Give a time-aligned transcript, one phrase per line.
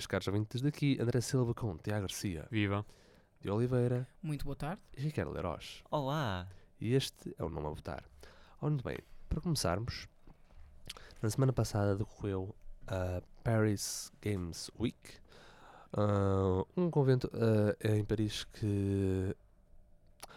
[0.00, 2.86] Vez, caros ouvintes, daqui André Silva com Tiago Garcia, Viva.
[3.38, 4.80] de Oliveira Muito boa tarde.
[4.96, 5.82] e Ricardo Leroz.
[5.90, 6.48] Olá!
[6.80, 8.02] E este é o nome a votar.
[8.62, 8.96] Ora, muito bem,
[9.28, 10.08] para começarmos,
[11.20, 12.54] na semana passada decorreu
[12.86, 14.96] a Paris Games Week,
[15.92, 19.36] ah, um convento ah, em Paris que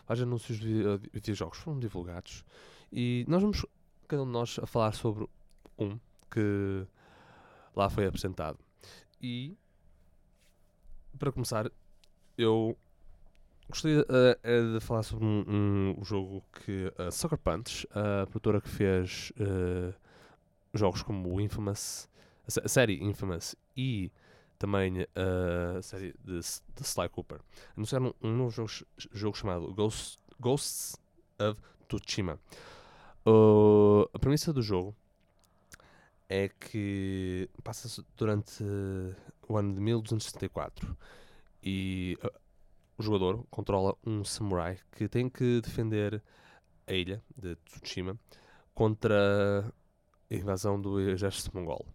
[0.05, 2.43] vários anúncios de de videojogos foram divulgados
[2.91, 3.66] e nós vamos,
[4.10, 5.26] cada um de nós, a falar sobre
[5.79, 5.98] um
[6.29, 6.85] que
[7.73, 8.60] lá foi apresentado.
[9.24, 9.55] E
[11.18, 11.71] para começar,
[12.38, 12.77] eu
[13.70, 18.60] gostaria eh, eh, de falar sobre um, um- jogo que a Soccer Punch, a produtora
[18.60, 19.94] que fez eh,
[20.74, 22.10] jogos como o Infamous,
[22.46, 24.12] a, sé- a série Infamous e
[24.60, 27.40] também a série de, de Sly Cooper,
[27.77, 28.70] anunciaram um novo jogo,
[29.13, 30.98] jogo chamado Ghost- Ghosts
[31.40, 32.40] of Tsushima.
[34.13, 34.94] A premissa do jogo
[36.34, 38.63] é que passa-se durante
[39.48, 40.98] o ano de 1274
[41.62, 42.31] e uh,
[42.98, 46.23] o jogador controla um samurai que tem que defender
[46.87, 48.17] a ilha de Tsushima
[48.73, 49.71] contra
[50.31, 51.85] a invasão do exército mongol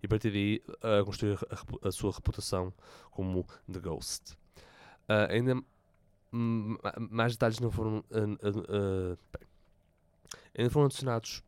[0.00, 1.36] e a partir daí uh, construir
[1.82, 2.72] a, a sua reputação
[3.10, 4.34] como The Ghost.
[5.08, 5.56] Uh, ainda
[6.30, 9.18] ma- mais detalhes não foram uh,
[10.56, 11.42] ainda foram adicionados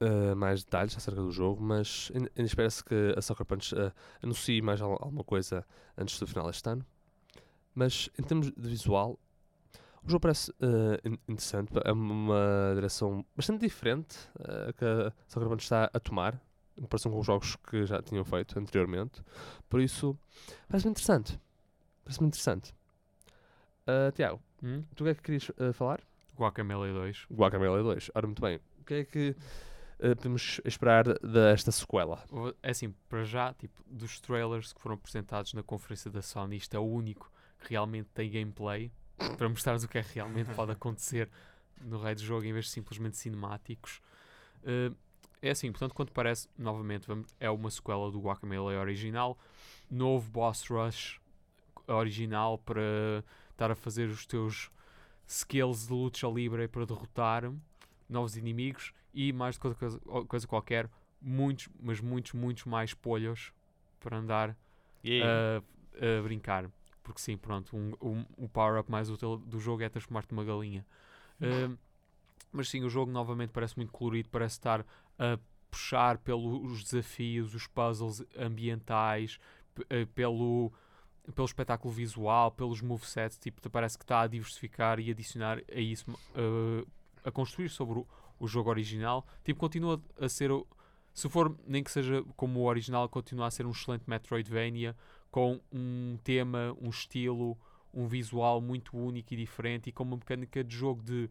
[0.00, 3.92] uh, mais detalhes acerca do jogo, mas ainda, espera-se que a Soccer Punch uh,
[4.22, 5.64] anuncie mais al- alguma coisa
[5.96, 6.84] antes do final deste ano.
[7.74, 9.18] Mas em termos de visual,
[10.02, 11.70] o jogo parece uh, in- interessante.
[11.84, 14.16] É uma direção bastante diferente
[14.78, 16.40] que a Soccer Punch está a tomar
[16.78, 19.22] em comparação com os jogos que já tinham feito anteriormente.
[19.68, 20.16] Por isso,
[20.68, 21.40] parece-me interessante.
[22.04, 22.74] Parece-me interessante.
[24.14, 24.82] Tiago, Hum?
[24.94, 26.00] tu o que é que querias falar?
[26.36, 27.26] Guacamele 2.
[27.30, 28.10] Guacamele 2.
[28.14, 28.58] Ora, muito bem.
[28.80, 29.36] O que é que
[30.00, 32.24] uh, podemos esperar desta sequela?
[32.62, 36.74] É assim, para já, tipo, dos trailers que foram apresentados na conferência da Sony, isto
[36.74, 37.30] é o único
[37.60, 38.90] que realmente tem gameplay
[39.38, 41.30] para mostrar o que é que realmente pode acontecer
[41.80, 44.00] no raio do jogo em vez de simplesmente cinemáticos.
[44.64, 44.90] Eh,
[45.42, 49.38] é assim, portanto, quanto parece, novamente, vamos- é uma sequela do Guacamele original,
[49.90, 51.20] novo boss rush
[51.86, 54.70] original para estar a fazer os teus
[55.26, 57.50] skills de luta livre para derrotar
[58.08, 60.90] novos inimigos e mais do que outra coisa, coisa qualquer,
[61.20, 63.50] muitos, mas muitos, muitos mais polhos
[63.98, 65.62] para andar a,
[66.18, 66.70] a brincar.
[67.02, 70.84] Porque sim, pronto, um, um, o power-up mais útil do jogo é transformar-te numa galinha.
[71.40, 71.78] Uh,
[72.52, 74.84] mas sim, o jogo novamente parece muito colorido, parece estar
[75.18, 75.38] a
[75.70, 79.38] puxar pelos desafios, os puzzles ambientais,
[79.90, 80.72] eh, pelo,
[81.34, 86.10] pelo espetáculo visual, pelos movesets, tipo, parece que está a diversificar e adicionar a isso,
[86.10, 86.86] uh,
[87.22, 88.06] a construir sobre o,
[88.38, 89.26] o jogo original.
[89.44, 90.50] Tipo, continua a ser,
[91.12, 94.96] se for, nem que seja como o original, continua a ser um excelente Metroidvania,
[95.30, 97.58] com um tema, um estilo,
[97.92, 101.30] um visual muito único e diferente e com uma mecânica de jogo de,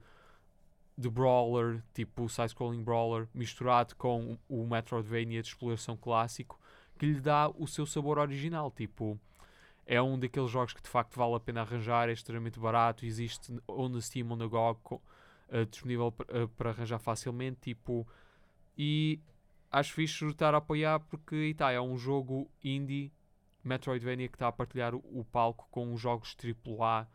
[0.98, 6.60] de brawler, tipo side-scrolling brawler, misturado com o o Metroidvania de exploração clássico,
[6.98, 8.72] que lhe dá o seu sabor original.
[8.72, 9.20] Tipo,
[9.86, 13.56] é um daqueles jogos que de facto vale a pena arranjar, é extremamente barato, existe
[13.68, 14.80] ou na Steam ou na GOG,
[15.50, 17.60] eh, disponível pa- eh, para arranjar facilmente.
[17.62, 18.08] Tipo,
[18.78, 19.20] e
[19.72, 23.12] acho fixe estar a apoiar porque tá, é um jogo indie
[23.64, 27.08] Metroidvania que está a partilhar o, o palco com os jogos AAA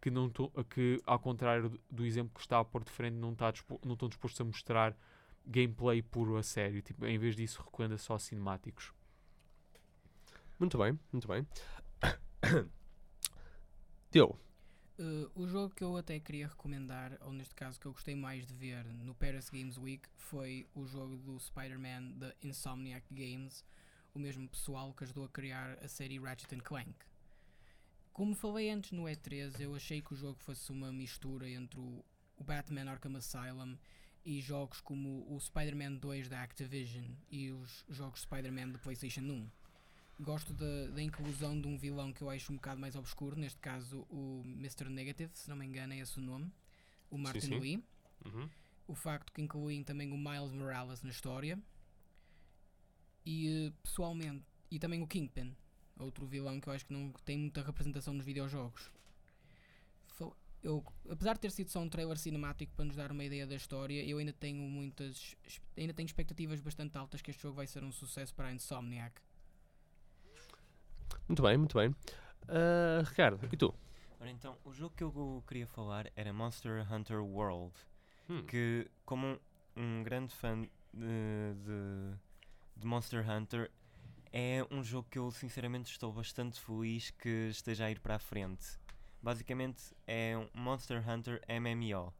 [0.00, 0.30] que, não
[0.70, 3.80] que ao contrário do, do exemplo que está a pôr de frente, não, está dispo-
[3.84, 4.96] não estão dispostos a mostrar
[5.44, 6.80] gameplay puro a sério.
[6.82, 8.92] Tipo, em vez disso, recomenda só cinemáticos.
[10.58, 11.46] Muito bem, muito bem.
[14.10, 14.38] Diogo,
[14.98, 18.46] Uh, o jogo que eu até queria recomendar, ou neste caso que eu gostei mais
[18.46, 23.62] de ver no Paris Games Week, foi o jogo do Spider-Man da Insomniac Games,
[24.14, 26.94] o mesmo pessoal que ajudou a criar a série Ratchet Clank.
[28.10, 32.02] Como falei antes no E3, eu achei que o jogo fosse uma mistura entre o,
[32.38, 33.76] o Batman Arkham Asylum
[34.24, 39.50] e jogos como o Spider-Man 2 da Activision e os jogos Spider-Man da PlayStation 1.
[40.18, 44.06] Gosto da, inclusão de um vilão que eu acho um bocado mais obscuro, neste caso
[44.08, 44.88] o Mr.
[44.88, 46.50] Negative, se não me engano é esse o nome,
[47.10, 47.58] o Martin sim.
[47.58, 47.84] Lee,
[48.24, 48.48] Uhum.
[48.88, 51.58] o facto que incluem também o Miles Morales na história
[53.26, 55.54] e eh, pessoalmente e também o Kingpin,
[55.98, 58.90] outro vilão que eu acho que não tem muita representação nos videojogos.
[60.62, 63.54] Eu, apesar de ter sido só um trailer cinemático para nos dar uma ideia da
[63.54, 65.36] história, eu ainda tenho muitas
[65.76, 69.20] ainda tenho expectativas bastante altas que este jogo vai ser um sucesso para a Insomniac.
[71.28, 71.94] Muito bem, muito bem.
[72.48, 73.74] Ah, Ricardo, e tu?
[74.20, 77.74] Ora então, o jogo que eu queria falar era Monster Hunter World,
[78.28, 78.42] Hum.
[78.46, 79.38] que como um,
[79.76, 80.68] um grande fã de,
[81.64, 82.16] de,
[82.76, 83.70] de Monster Hunter,
[84.32, 88.18] é um jogo que eu sinceramente estou bastante feliz que esteja a ir para a
[88.18, 88.64] frente.
[89.22, 92.12] Basicamente é um Monster Hunter MMO,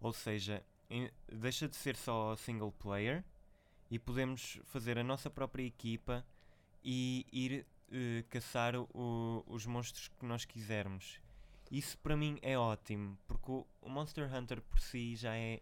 [0.00, 3.24] ou seja, em- deixa de ser só single player
[3.90, 6.24] e podemos fazer a nossa própria equipa
[6.82, 11.20] e ir eh, caçar o- os monstros que nós quisermos.
[11.70, 15.60] Isso para mim é ótimo, porque o, o Monster Hunter por si já é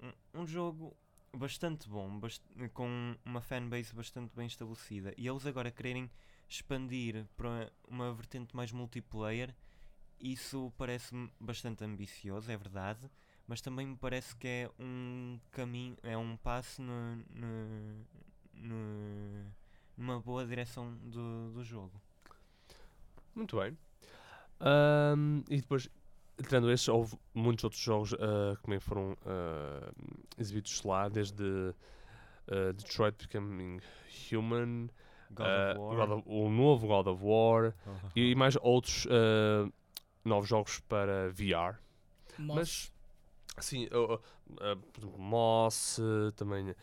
[0.00, 0.96] um, um jogo
[1.32, 2.42] bastante bom, bast-
[2.72, 5.12] com uma fanbase bastante bem estabelecida.
[5.16, 6.10] E eles agora quererem
[6.48, 9.54] expandir para uma vertente mais multiplayer,
[10.20, 13.10] isso parece-me bastante ambicioso, é verdade,
[13.46, 18.06] mas também me parece que é um caminho, é um passo no, no-
[18.54, 19.52] no-
[19.96, 21.92] numa boa direção do, do jogo.
[23.34, 23.76] Muito bem.
[24.60, 25.88] Ahm, e depois,
[26.46, 29.90] tirando estes, houve muitos outros jogos ah, que também foram ah,
[30.38, 31.74] exibidos lá, desde
[32.48, 33.80] ah, Detroit Becoming
[34.32, 34.88] Human,
[35.30, 35.96] God of War.
[36.06, 39.06] God of- o novo God of War Oh, e, e mais outros
[40.24, 41.78] novos jogos para VR.
[42.38, 42.92] Moss,
[43.56, 46.74] Mas, sim, uh, uh, uh, Moss, uh, também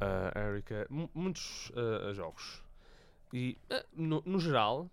[0.00, 2.62] uh, Erika, mu- muitos uh, jogos.
[3.32, 4.90] E, uh, no, no geral,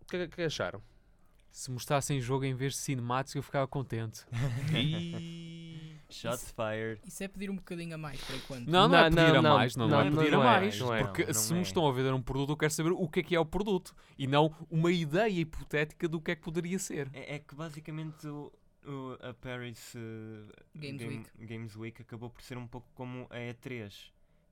[0.00, 0.82] o que, é que acharam?
[1.50, 4.24] Se mostrassem jogo em vez de cinemáticos, eu ficava contente.
[4.74, 5.96] E...
[6.10, 7.00] Shots fired.
[7.06, 8.66] isso é pedir um bocadinho a mais por enquanto.
[8.66, 10.30] Não, não, é Não, pedir não, a não, mais, não, não, não é não, pedir
[10.32, 10.78] não a é, mais.
[10.80, 11.62] não é, porque não, se me é.
[11.62, 13.94] estão a vender um produto, eu quero saber o que é que é o produto
[14.18, 17.10] e não uma ideia hipotética do que é que poderia ser.
[17.12, 18.50] É, é que basicamente o,
[18.86, 19.98] o- a Paris uh,
[20.74, 21.46] Games Game- Week.
[21.46, 23.92] Games Week acabou por ser um pouco como a E3.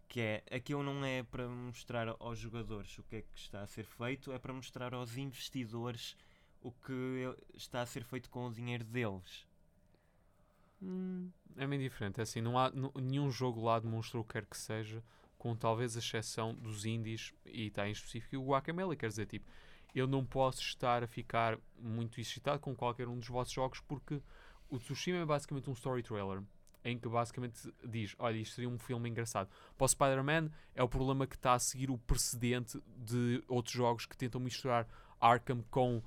[0.08, 3.66] Que é, aquilo não é para mostrar aos jogadores o que é que está a
[3.66, 6.16] ser feito, é para mostrar aos investidores
[6.60, 7.24] o que
[7.54, 9.46] está a ser feito com o dinheiro deles.
[10.82, 12.20] Hum, é meio diferente.
[12.20, 15.02] É assim, não há nenhum jogo lá demonstrou o que quer que seja,
[15.38, 18.96] com talvez a exceção dos indies, e está em específico o Guacamele.
[18.96, 19.48] Quer dizer, tipo,
[19.94, 24.20] eu não posso estar a ficar muito excitado com qualquer um dos vossos jogos porque
[24.68, 26.42] o Tsushima é basicamente um story trailer.
[26.88, 29.50] Em que basicamente diz: Olha, isto seria um filme engraçado.
[29.76, 34.06] Para o Spider-Man, é o problema que está a seguir o precedente de outros jogos
[34.06, 34.86] que tentam misturar
[35.20, 36.00] Arkham com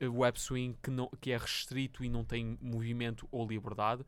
[0.00, 4.04] eh, web swing que, não, que é restrito e não tem movimento ou liberdade.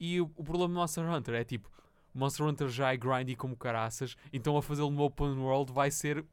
[0.00, 1.70] E o, o problema do Monster Hunter é tipo:
[2.14, 6.24] Monster Hunter já é grindy como caraças, então a fazê-lo no open world vai ser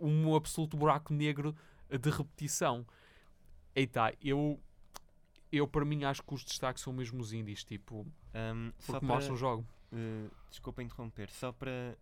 [0.00, 1.52] um absoluto buraco negro
[1.90, 2.86] de repetição.
[3.74, 4.60] Eita, eu,
[5.50, 9.06] eu para mim acho que os destaques são mesmo os indies, tipo, Um, só porque
[9.06, 9.66] para, mostram o jogo.
[9.92, 11.96] uh, desculpa interromper, só para.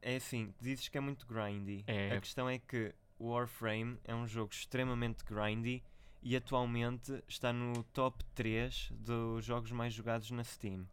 [0.00, 1.84] É assim, dizes que é muito grindy.
[1.86, 2.16] É.
[2.16, 5.82] A questão é que o Warframe é um jogo extremamente grindy
[6.22, 10.86] e atualmente está no top 3 dos jogos mais jogados na Steam.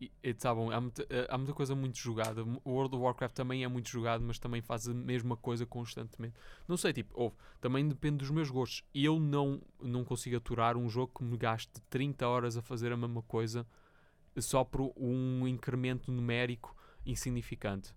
[0.00, 2.44] E, e tá bom, há muita, eh, há muita coisa muito jogada.
[2.64, 6.34] O World of Warcraft também é muito jogado, mas também faz a mesma coisa constantemente.
[6.68, 8.84] Não sei, tipo, ouve, também depende dos meus gostos.
[8.94, 12.96] Eu não, não consigo aturar um jogo que me gaste 30 horas a fazer a
[12.96, 13.66] mesma coisa
[14.40, 17.94] só por um incremento numérico insignificante.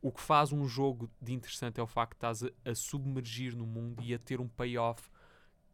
[0.00, 3.66] O que faz um jogo de interessante é o facto de estás a, submergir no
[3.66, 5.08] mundo e a ter um payoff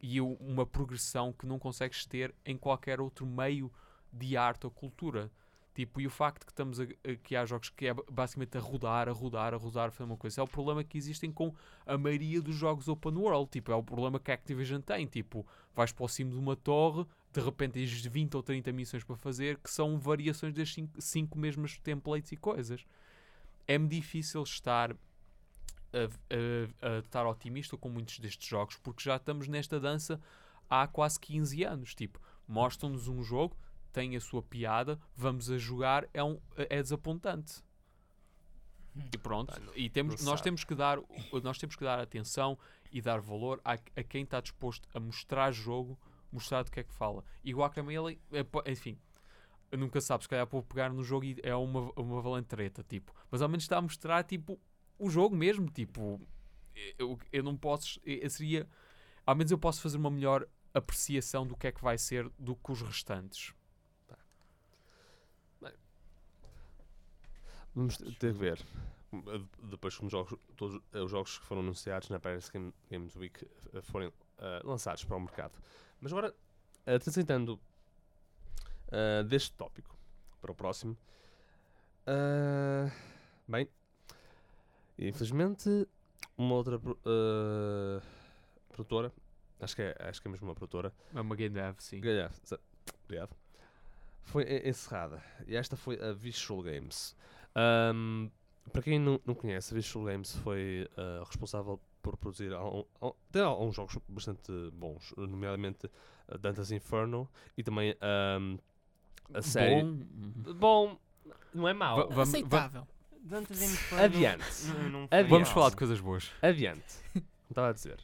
[0.00, 3.72] e uma progressão que não consegues ter em qualquer outro meio
[4.12, 5.30] de arte ou cultura.
[5.74, 8.58] Tipo, e o facto que estamos a, a- que há jogos que é ba- basicamente
[8.58, 10.40] a rodar, a rodar, a rodar, a fazer uma coisa.
[10.40, 11.54] É o problema que existem com
[11.86, 13.48] a maioria dos jogos open world.
[13.50, 15.06] Tipo, é o problema que a Activision tem.
[15.06, 19.04] Tipo, vais para o cimo de uma torre, de repente tens 20 ou 30 missões
[19.04, 22.84] para fazer que são variações das 5 mesmas templates e coisas.
[23.66, 24.96] É-me difícil estar a,
[26.84, 30.20] a- a estar otimista com muitos destes jogos porque já estamos nesta dança
[30.68, 31.94] há quase 15 anos.
[31.94, 33.56] Tipo, mostram-nos um jogo,
[33.92, 37.62] tem a sua piada, vamos a jogar, é, um, é desapontante.
[39.12, 40.98] E pronto, e temos, nós temos que dar
[41.42, 42.58] nós temos que dar atenção
[42.90, 45.96] e dar valor a, a quem está disposto a mostrar jogo,
[46.32, 47.24] mostrar do que é que fala.
[47.44, 48.98] E Guacamele, é enfim,
[49.76, 53.14] nunca sabes, se calhar vou pegar no jogo e é uma, uma valentreta, tipo.
[53.30, 54.58] Mas ao menos está a mostrar, tipo,
[54.98, 56.20] o jogo mesmo, tipo.
[56.98, 58.00] Eu, eu não posso.
[58.04, 58.68] Eu seria.
[59.26, 62.56] Ao menos eu posso fazer uma melhor apreciação do que é que vai ser do
[62.56, 63.52] que os restantes.
[64.06, 64.18] Tá.
[67.74, 68.64] Vamos ter que ver.
[69.62, 72.50] Depois, os jogos, todos os jogos que foram anunciados na Paris
[72.90, 74.12] Games Week eh, forem uh,
[74.64, 75.58] lançados para o mercado.
[76.00, 76.34] Mas agora,
[76.86, 77.58] uh, transitando
[78.88, 79.96] uh, deste tópico
[80.40, 80.96] para o próximo.
[82.06, 82.90] uh,
[83.46, 83.68] bem,
[84.98, 85.86] infelizmente,
[86.36, 86.98] uma outra pro-
[88.70, 89.12] produtora,
[89.60, 92.00] acho que, é, acho que é mesmo uma produtora, É uma dev, sim.
[92.44, 92.58] Sa-
[93.04, 93.34] Obrigado.
[94.22, 95.22] Foi encerrada.
[95.46, 97.16] E esta foi a Visual Games.
[97.54, 98.28] Ahm,
[98.72, 100.88] para quem não, não conhece, a Visual Games foi
[101.26, 105.90] responsável por produzir até alguns jogos bastante bons, nomeadamente
[106.28, 108.56] ah, Dante's Inferno e também ahm,
[109.34, 109.82] a série.
[109.82, 110.98] Bom, Bom,
[111.54, 112.08] não é mau.
[112.08, 112.86] Vamos- Aceitável.
[113.20, 114.44] Dante's Inferno Adiante.
[114.66, 115.28] não- não Adiante.
[115.30, 116.30] vamos falar de coisas boas.
[116.40, 116.84] Adiante.
[117.50, 117.98] Estava a dizer,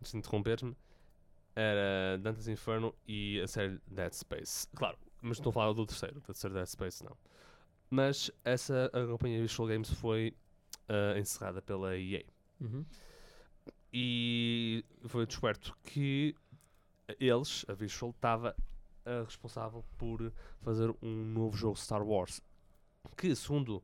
[0.00, 0.76] antes de interromper-me,
[1.56, 4.68] era Dante's Inferno e a série Dead Space.
[4.74, 7.16] Claro, mas estou a falar do terceiro, do terceiro Dead Space não.
[7.90, 10.36] Mas essa a companhia Visual Games foi
[10.88, 12.24] ah, encerrada pela EA.
[12.60, 12.84] Uhum.
[13.92, 16.34] E foi descoberto que
[17.18, 18.54] eles, a Visual, estava
[19.04, 22.42] ah, responsável por fazer um novo jogo Star Wars.
[23.16, 23.82] Que, segundo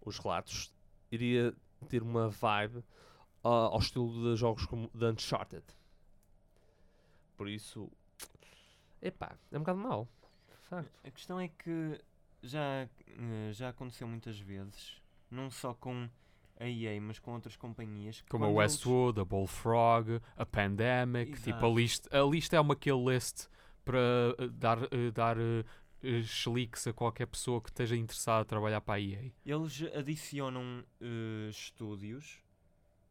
[0.00, 0.72] os relatos,
[1.10, 1.54] iria
[1.88, 2.84] ter uma vibe
[3.42, 5.64] ah, ao estilo de jogos como The Uncharted.
[7.36, 7.90] Por isso,
[9.02, 10.08] epá, é um bocado mau.
[11.02, 12.00] A questão é que
[12.42, 16.08] já, eh, já aconteceu muitas vezes, não só com
[16.60, 18.20] a EA, mas com outras companhias.
[18.20, 21.32] que Como a quando eles- Westwood, a Bullfrog, a Pandemic.
[21.40, 21.74] Tipo, a Exato.
[21.74, 23.48] lista, a lista é uma kill list
[23.84, 23.98] para
[24.38, 25.36] eh, dar, eh, dar
[26.24, 29.32] cheliques a qualquer pessoa que esteja interessada a trabalhar para a EA.
[29.44, 32.38] Eles adicionam eh, estúdios,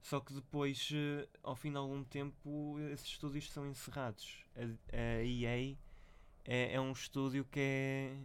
[0.01, 4.44] só que depois, eh, ao fim de algum tempo, esses estúdios são encerrados.
[4.56, 4.62] A,
[4.96, 5.75] a EA
[6.46, 8.18] é, é um estúdio que é.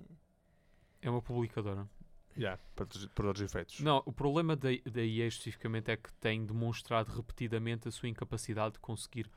[1.03, 1.87] É uma publicadora.
[2.37, 3.81] Yeah, para, para todos os efeitos.
[3.81, 8.75] Não, o problema da, da EA especificamente é que tem demonstrado repetidamente a sua incapacidade
[8.75, 9.31] de conseguir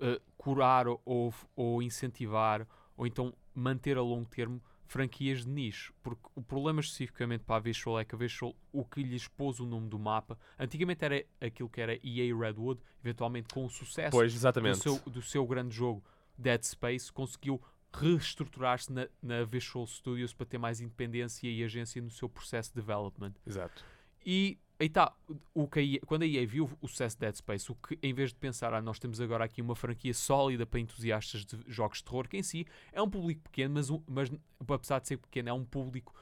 [0.00, 5.92] eh, curar ou, ou incentivar ou então manter a longo termo franquias de nicho.
[6.02, 9.60] Porque o problema especificamente para a Visual é que a Visual, o que lhes pôs
[9.60, 14.10] o nome do mapa, antigamente era aquilo que era EA Redwood, eventualmente com o sucesso
[14.10, 16.02] Pois, do seu, do seu grande jogo
[16.36, 17.60] Dead Space, conseguiu
[17.92, 22.76] reestruturar-se na, na Visual Studios para ter mais independência e agência no seu processo de
[22.76, 23.32] development.
[23.46, 23.84] Exato.
[24.24, 25.12] E aí tá,
[25.54, 27.98] o que a EA quando a EA viu o sucesso de Dead Space, o que
[28.02, 31.58] em vez de pensar, ah, nós temos agora aqui uma franquia sólida para entusiastas de
[31.66, 34.30] jogos de terror, que em si é um público pequeno, mas, um, mas
[34.68, 36.14] apesar de ser pequeno, é um público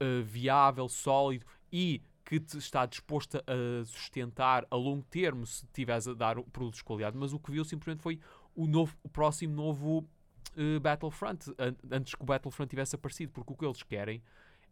[0.00, 6.14] uh, viável, sólido e que está disposto a sustentar a longo termo se tiveres a
[6.14, 7.16] dar produtos de qualidade.
[7.16, 8.18] Mas o que viu simplesmente foi
[8.52, 10.08] o, novo, o próximo novo
[10.56, 14.22] uh, Battlefront, an- antes que o Battlefront tivesse aparecido, porque o que eles querem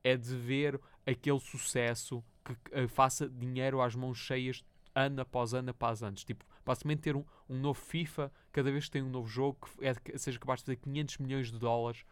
[0.03, 4.65] é de ver aquele sucesso que uh, faça dinheiro às mãos cheias
[4.95, 6.25] ano após ano após anos.
[6.25, 9.87] Tipo, basicamente ter um, um novo FIFA cada vez que tem um novo jogo que
[9.87, 12.05] é, que seja capaz de fazer 500 milhões de dólares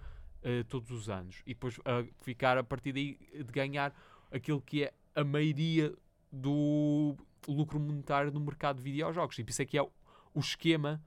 [0.43, 1.43] uh, todos os anos.
[1.47, 1.79] E depois
[2.23, 3.95] ficar a partir daí de ganhar
[4.31, 5.95] aquilo que é a maioria
[6.33, 7.15] do
[7.47, 9.37] lucro monetário no mercado de videojogos.
[9.37, 9.93] Tipo, isso é que é o,
[10.35, 11.03] o esquema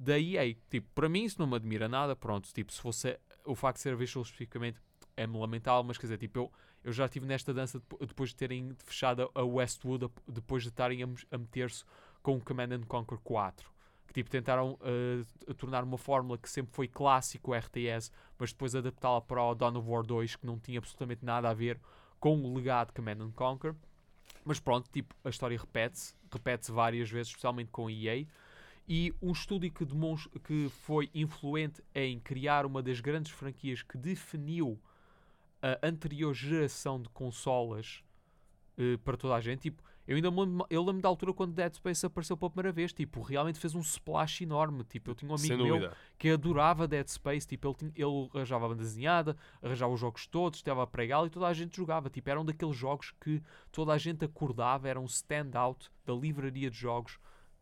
[0.00, 0.54] da EA.
[0.70, 2.16] Tipo, para mim isso não me admira nada.
[2.16, 4.80] Pronto, tipo, se fosse o facto de ser visual especificamente
[5.16, 6.52] é-me lamentável, mas quer dizer, tipo, eu,
[6.84, 11.02] eu já estive nesta dança depo- depois de terem fechado a Westwood, depois de estarem
[11.02, 11.84] a, a meter-se
[12.22, 13.70] com o Command and Conquer 4.
[14.06, 19.20] Que tipo, tentaram uh, tornar uma fórmula que sempre foi clássico RTS, mas depois adaptá-la
[19.20, 21.78] para o Dawn of War 2, que não tinha absolutamente nada a ver
[22.18, 23.74] com o legado de Command and Conquer.
[24.44, 28.26] Mas pronto, tipo, a história repete-se, repete-se várias vezes, especialmente com a EA.
[28.92, 33.96] E um estúdio que, demonstra, que foi influente em criar uma das grandes franquias que
[33.96, 34.76] definiu
[35.62, 38.02] a anterior geração de consolas
[38.76, 39.60] eh, para toda a gente.
[39.60, 42.72] Tipo, eu ainda me lembro, eu lembro da altura quando Dead Space apareceu pela primeira
[42.72, 42.92] vez.
[42.92, 44.82] Tipo, realmente fez um splash enorme.
[44.82, 45.76] Tipo, eu tinha um amigo meu
[46.18, 50.26] que adorava Dead Space, tipo, ele, tinha- ele arranjava a banda desenhada, arranjava os jogos
[50.26, 52.10] todos, estava a pregá-lo e toda a gente jogava.
[52.10, 56.76] Tipo, eram daqueles jogos que toda a gente acordava, era um stand-out da livraria de
[56.76, 57.18] jogos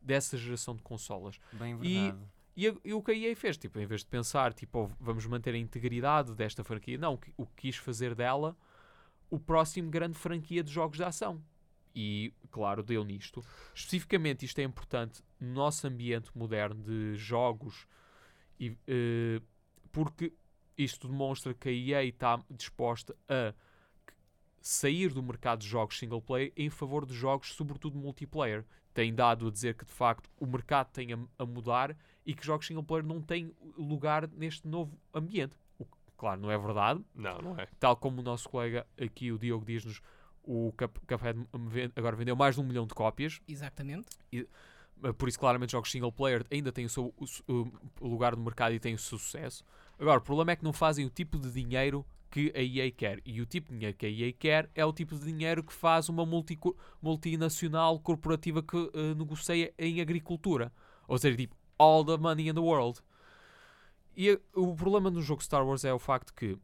[0.09, 1.39] dessa geração de consolas.
[1.53, 2.25] Bem E- verdade.
[2.57, 4.91] E, a- e o que a EA fez, tipo, em vez de pensar, tipo, "Oh,
[4.99, 8.57] vamos manter a integridade desta franquia, não, o que- o que quis fazer dela
[9.31, 11.41] o próximo grande franquia de jogos de ação.
[11.95, 13.45] E, claro, deu nisto.
[13.75, 17.87] Especificamente, isto é importante no nosso ambiente moderno de jogos,
[18.59, 19.41] e, eh,
[19.93, 20.33] porque
[20.77, 23.55] isto demonstra que a EA está disposta a
[24.61, 28.65] sair do mercado de jogos single player em favor de jogos, sobretudo multiplayer.
[28.93, 31.97] Tem dado a dizer que, de facto, o mercado tem a, a mudar
[32.27, 35.57] e que jogos single player não têm lugar neste novo ambiente.
[35.79, 37.69] O que, claro, não é verdade, Não, não é.
[37.79, 40.01] tal como o nosso colega aqui, o Diogo, diz-nos,
[40.43, 41.39] o Cup- Cuphead
[41.95, 44.09] agora vendeu mais de um milhão de cópias, Exatamente.
[44.33, 44.45] eh,
[45.17, 47.15] por isso claramente jogos single player ainda têm o seu
[47.47, 47.69] o
[48.01, 49.65] o lugar no mercado e têm o seu sucesso.
[49.99, 53.21] Agora, o problema é que não fazem o tipo de dinheiro que a EA quer.
[53.25, 55.73] E o tipo de dinheiro que a EA quer é o tipo de dinheiro que
[55.73, 60.73] faz uma multico- multinacional corporativa que eh, negocia em agricultura.
[61.07, 63.01] Ou seja, tipo, all the money in the world.
[64.17, 66.59] E o problema no jogo Star Wars é o facto que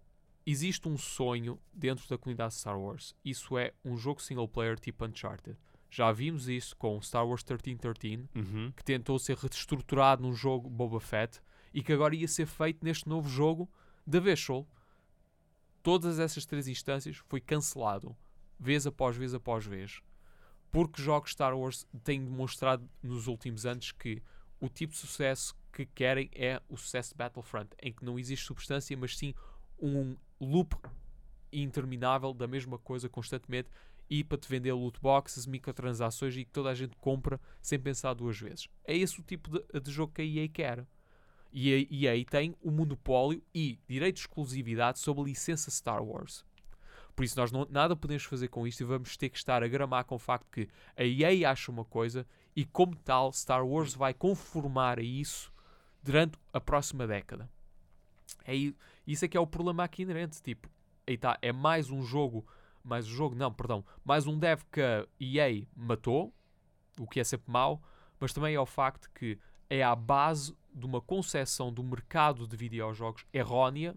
[0.45, 3.15] existe um sonho dentro da comunidade Star Wars.
[3.25, 5.57] Isso é um jogo single player tipo Uncharted.
[5.91, 8.73] Já vimos isso com Star Wars 1313, Uhum.
[8.77, 11.41] que tentou ser reestruturado num jogo Boba Fett
[11.73, 13.71] e que agora ia ser feito neste novo jogo
[14.05, 14.67] da Visual.
[15.85, 18.17] Todas essas três instâncias foi cancelado,
[18.59, 20.01] vez após vez após vez,
[20.71, 24.23] porque jogos Star Wars têm demonstrado nos últimos anos que
[24.59, 28.47] o tipo de sucesso que querem é o sucesso de Battlefront, em que não existe
[28.47, 29.35] substância, mas sim
[29.79, 30.75] um loop
[31.53, 33.69] interminável da mesma coisa constantemente
[34.09, 38.15] e para te vender loot boxes, microtransações e que toda a gente compra sem pensar
[38.15, 38.71] duas vezes.
[38.87, 40.87] É esse o tipo de, de jogo que a EA quer.
[41.57, 46.45] E a EA tem o monopólio e direito de exclusividade sobre a licença Star Wars.
[47.15, 49.69] Por isso nós não, nada podemos fazer com isto e vamos ter que estar a
[49.69, 53.95] gramar com o facto que a EA acha uma coisa e como tal Star Wars
[53.95, 55.53] vai conformar a isso
[56.03, 57.49] durante a próxima década.
[58.45, 58.55] É,
[59.07, 60.43] isso é que é o problema aqui inerente.
[60.43, 60.69] Tipo,
[61.07, 62.45] aí tá, é mais um jogo,
[62.83, 66.35] mais um jogo, não, perdão, mais um dev que a EA matou,
[66.99, 67.81] o que é sempre mau,
[68.19, 69.39] mas também é o facto que
[69.71, 73.97] é à base de uma concepção do mercado de videojogos errónea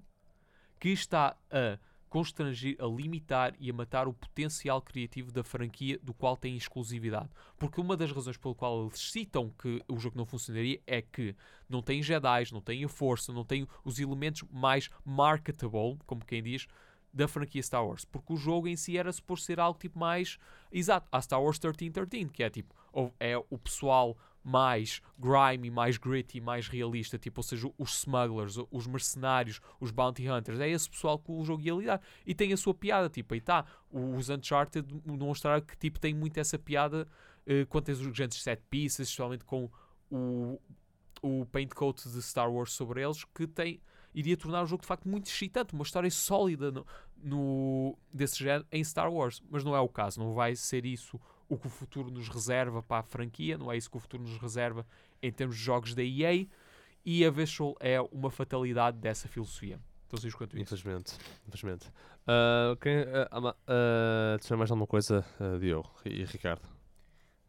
[0.79, 1.79] que está a
[2.09, 7.29] constrangir, a limitar e a matar o potencial criativo da franquia do qual tem exclusividade.
[7.57, 11.35] Porque uma das razões pelo qual eles citam que o jogo não funcionaria é que
[11.67, 16.41] não tem Jedi, não tem a força, não tem os elementos mais marketable, como quem
[16.41, 16.67] diz,
[17.13, 18.05] da franquia Star Wars.
[18.05, 20.37] Porque o jogo em si era suposto ser algo tipo mais
[20.71, 22.73] exato, a Star Wars 1313, que é tipo,
[23.19, 24.17] é o pessoal
[24.49, 30.29] mais grimy, mais gritty, mais realista, tipo, ou seja, os smugglers, os mercenários, os bounty
[30.29, 32.01] hunters, é esse pessoal que o jogo ia lidar.
[32.25, 36.37] E tem a sua piada, tipo, aí está, os Uncharted demonstraram que tipo, tem muito
[36.39, 37.05] essa piada
[37.45, 39.69] eh, quando tens os grandes set pieces, especialmente com
[40.09, 40.57] o,
[41.21, 43.81] o paint coat de Star Wars sobre eles, que tem
[44.15, 46.85] iria tornar o jogo de facto muito excitante, uma história sólida no,
[47.21, 51.19] no- desse género em Star Wars, mas não é o caso, não vai ser isso
[51.49, 54.23] o que o futuro nos reserva para a franquia, não é isso que o futuro
[54.23, 54.85] nos reserva
[55.21, 56.45] em termos de jogos da EA,
[57.05, 59.79] e a Visual é uma fatalidade dessa filosofia.
[60.05, 60.63] Então, seja quanto isso.
[60.63, 61.17] Infelizmente.
[61.47, 61.91] Infelizmente.
[62.25, 62.95] Ah, quem,
[63.31, 66.67] ama- ah, tinha mais alguma coisa, ah, Diogo e Ricardo?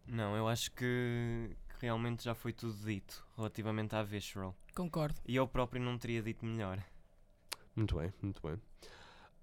[0.07, 4.57] Não, eu acho que, que realmente já foi tudo dito relativamente à Visceral.
[4.75, 5.21] Concordo.
[5.27, 6.83] E eu próprio não teria dito melhor.
[7.77, 8.61] Muito bem, muito bem.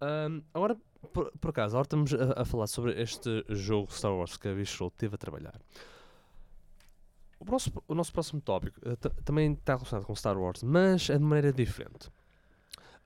[0.01, 0.75] Ahm, agora,
[1.13, 4.53] por, por acaso, agora estamos a, a falar sobre este jogo Star Wars que a
[4.53, 5.59] Visual teve a trabalhar.
[7.39, 11.17] O nosso, o nosso próximo tópico ta- também está relacionado com Star Wars, mas é
[11.17, 12.09] de maneira diferente.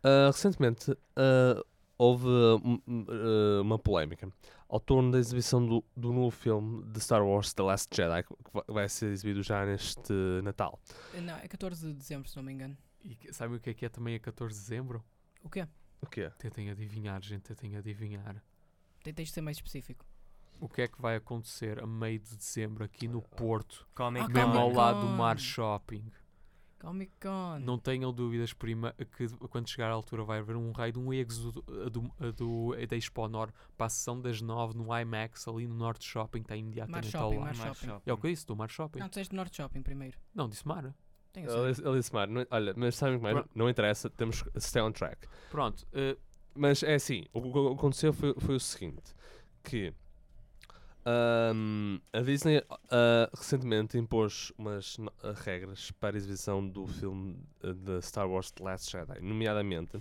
[0.04, 1.62] Ah, recentemente ah,
[1.98, 4.32] houve um, um, ah, uma polémica
[4.70, 8.34] ao torno da exibição do, do novo filme de Star Wars The Last Jedi, que
[8.72, 10.80] vai- ser exibido já neste Natal.
[11.16, 12.78] Eh, Não, é 14 de dezembro, se não me engano.
[13.04, 15.04] E sabem o que é que é também a 14 de dezembro?
[15.44, 15.68] O quê?
[16.02, 16.30] O quê?
[16.38, 18.42] Tentem adivinhar, gente, tentem adivinhar.
[19.04, 20.06] Tem- Tens de ser mais específico.
[20.60, 24.28] O que é que vai acontecer a meio de dezembro aqui no Porto, Comic Ah,
[24.28, 24.34] Con.
[24.34, 25.08] mesmo ao Comic lado do.
[25.08, 26.12] Mar Shopping?
[26.80, 27.60] Comic Con.
[27.60, 31.14] Não tenham dúvidas, prima, que quando chegar à altura vai haver um raio de um
[31.14, 35.68] êxodo do, do, do, da Expo Nor para a sessão das 9 no IMAX, ali
[35.68, 37.58] no Norte Shopping, está Mar imediatamente ao Shopping, lado.
[37.58, 38.02] Mar Mar Shopping.
[38.06, 39.00] É o que eu disse, do Mar Shopping.
[39.00, 40.18] Não, disseste Norte Shopping primeiro.
[40.34, 40.94] Não, disse Mar.
[41.34, 42.14] Tenho certeza.
[42.14, 43.36] Mário, não- olha, mas sabem o que mais?
[43.36, 43.50] Pronto.
[43.56, 45.28] Não interessa, temos que stay on track.
[45.50, 46.18] Pronto, eh,
[46.56, 49.14] Mas é assim, o que o que aconteceu foi, foi o seguinte,
[49.64, 49.94] que
[51.06, 57.38] ahm, a Disney ah, recentemente impôs umas no- ah, regras para a exibição do filme
[57.64, 59.98] ah, de Star Wars The Last Jedi, nomeadamente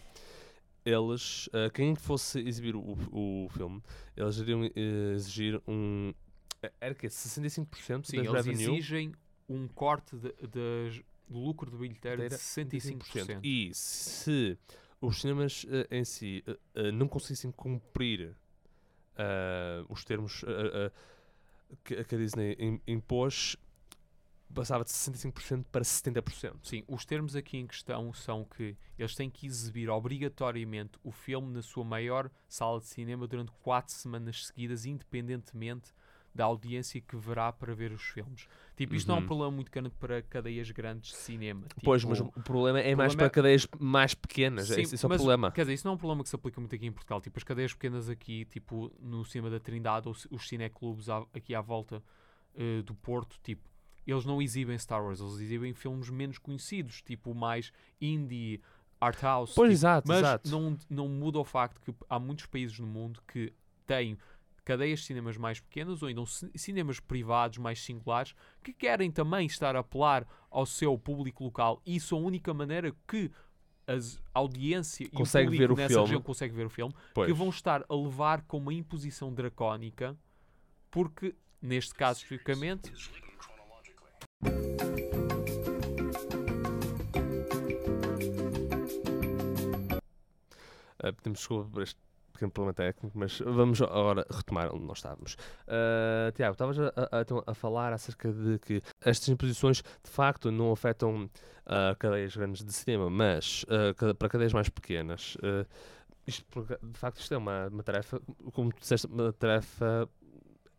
[0.84, 3.82] eles, ah, quem fosse exibir o, o filme,
[4.16, 6.12] eles iriam eh, exigir um,
[6.80, 9.12] era que 65% sim, das eles revenue exigem
[9.48, 13.40] um corte de, de- do lucro de bilheteira de 65%.
[13.44, 14.58] E se
[15.00, 18.34] os cinemas eh, em si eh, eh, não conseguissem cumprir
[19.88, 20.44] os termos
[21.84, 23.56] que, que a Disney im- impôs,
[24.54, 26.54] passava de 65% para 70%.
[26.62, 31.52] Sim, os termos aqui em questão são que eles têm que exibir obrigatoriamente o filme
[31.52, 35.92] na sua maior sala de cinema durante quatro semanas seguidas, independentemente
[36.38, 38.46] da audiência que verá para ver os filmes.
[38.76, 39.26] Tipo, isto não é um Uhum.
[39.26, 41.66] problema muito grande para cadeias grandes de cinema.
[41.82, 44.68] Pois, tipo, mas o problema é mais problema para é- cadeias mais pequenas.
[44.68, 45.50] Sim, esse, esse é o problema.
[45.50, 47.20] Quer dizer, isso não é um problema que se aplica muito aqui em Portugal.
[47.20, 51.60] Tipo, as cadeias pequenas aqui, tipo, no cinema da Trindade, ou os cineclubes aqui à
[51.60, 52.00] volta
[52.54, 53.68] eh, do Porto, tipo,
[54.06, 58.60] eles não exibem Star Wars, eles exibem filmes menos conhecidos, tipo, mais indie,
[59.00, 59.54] art house.
[59.56, 60.48] Pois, tipo, exato, mas exato.
[60.48, 63.52] Não, não muda o facto que há muitos países no mundo que
[63.88, 64.16] têm
[64.68, 69.46] cadeias de cinemas mais pequenas ou ainda ci- cinemas privados mais singulares que querem também
[69.46, 73.30] estar a apelar ao seu público local e isso é a única maneira que
[73.86, 76.04] as- audiência Consegue e o ver público o nessa filme.
[76.06, 77.26] região consegue ver o filme Pois.
[77.26, 80.14] que vão estar a levar com uma imposição dracónica
[80.90, 82.92] porque neste caso especificamente
[91.02, 91.98] Uh, pedimos desculpa por este
[92.38, 95.34] pequeno problema técnico, mas vamos agora retomar onde nós estávamos.
[95.66, 100.50] Uh, Tiago, estavas a, a- então a falar acerca de que estas imposições de facto
[100.50, 105.36] não afetam uh, cadeias grandes de cinema, mas uh, para cadeias mais pequenas.
[106.26, 106.44] isto,
[106.82, 108.20] de facto, isto é uma, uma tarefa,
[108.52, 110.08] como tu disseste, uma tarefa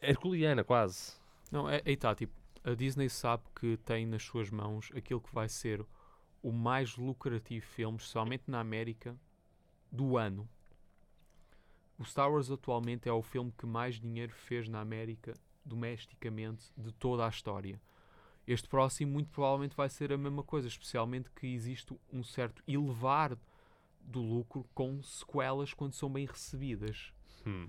[0.02, 1.14] herculeana, quase.
[1.52, 5.34] Não, é, aí está, tipo, a Disney sabe que tem nas suas mãos aquilo que
[5.34, 5.86] vai ser
[6.42, 9.16] o mais lucrativo filme, especialmente na América,
[9.92, 10.48] do ano.
[12.00, 15.34] O Star Wars atualmente é o filme que mais dinheiro fez na América
[15.66, 17.80] domesticamente de toda a história.
[18.48, 23.38] Este próximo muito provavelmente vai ser a mesma coisa, especialmente que existe um certo elevar
[24.00, 27.12] do lucro com sequelas quando são bem recebidas.
[27.46, 27.68] Hum.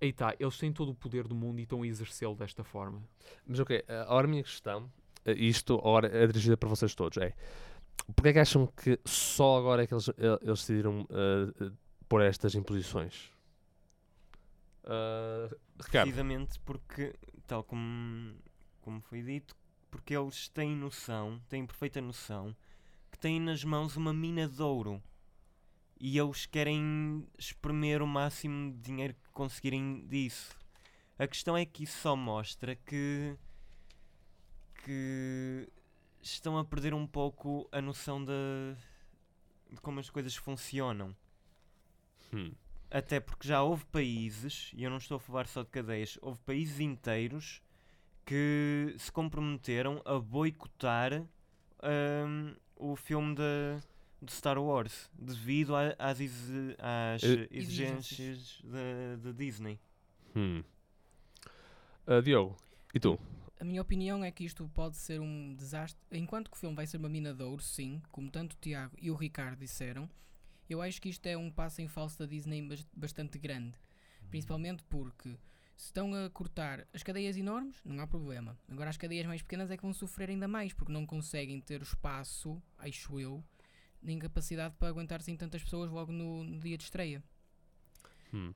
[0.00, 3.02] Aí está, eles têm todo o poder do mundo e estão a exercê-lo desta forma.
[3.44, 6.94] Mas ok, uh, agora a minha questão, uh, e isto agora é dirigida para vocês
[6.94, 7.34] todos, é
[8.14, 11.72] porque é que acham que só agora é que eles, uh, eles decidiram uh,
[12.08, 13.30] pôr estas imposições?
[14.84, 17.14] Uh, Precisamente porque,
[17.46, 18.34] tal como,
[18.80, 19.54] como foi dito,
[19.90, 22.56] porque eles têm noção, têm perfeita noção,
[23.10, 25.02] que têm nas mãos uma mina de ouro.
[26.00, 30.56] E eles querem espremer o máximo de dinheiro que conseguirem disso.
[31.18, 33.36] A questão é que isso só mostra que,
[34.84, 35.68] que
[36.22, 38.32] estão a perder um pouco a noção de,
[39.70, 41.16] de como as coisas funcionam.
[42.32, 42.52] Hum,
[42.90, 46.38] Até porque já houve países, e eu não estou a falar só de cadeias, houve
[46.40, 47.60] países inteiros
[48.24, 51.22] que se comprometeram a boicotar
[51.82, 53.80] hum, o filme de,
[54.22, 59.78] de Star Wars devido a- às, exi- às Eh, exigências da da Disney.
[60.36, 60.62] hum.
[62.06, 62.56] Uh, Diogo,
[62.94, 63.18] e tu?
[63.60, 66.00] A minha opinião é que isto pode ser um desastre.
[66.12, 68.96] Enquanto que o filme vai ser uma mina de ouro, sim, como tanto o Tiago
[69.00, 70.08] e o Ricardo disseram,
[70.68, 73.76] eu acho que isto é um passo em falso da Disney bas- bastante grande.
[74.30, 75.30] Principalmente porque
[75.76, 78.58] se estão a cortar as cadeias enormes, não há problema.
[78.68, 81.80] Agora as cadeias mais pequenas é que vão sofrer ainda mais, porque não conseguem ter
[81.80, 83.42] o espaço, acho eu,
[84.02, 87.22] nem capacidade para aguentar assim tantas pessoas logo no, no dia de estreia.
[88.34, 88.52] Hum.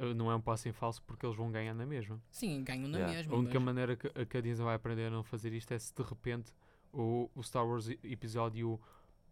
[0.00, 2.20] Uh, Não é um passo em falso porque eles vão ganhar na mesma.
[2.30, 3.16] Sim, ganham na Yeah.
[3.16, 3.34] mesma.
[3.34, 5.94] A única mas- maneira que, a Disney vai aprender a não fazer isto é se
[5.94, 6.52] de repente
[6.92, 8.80] o, o Star Wars episódio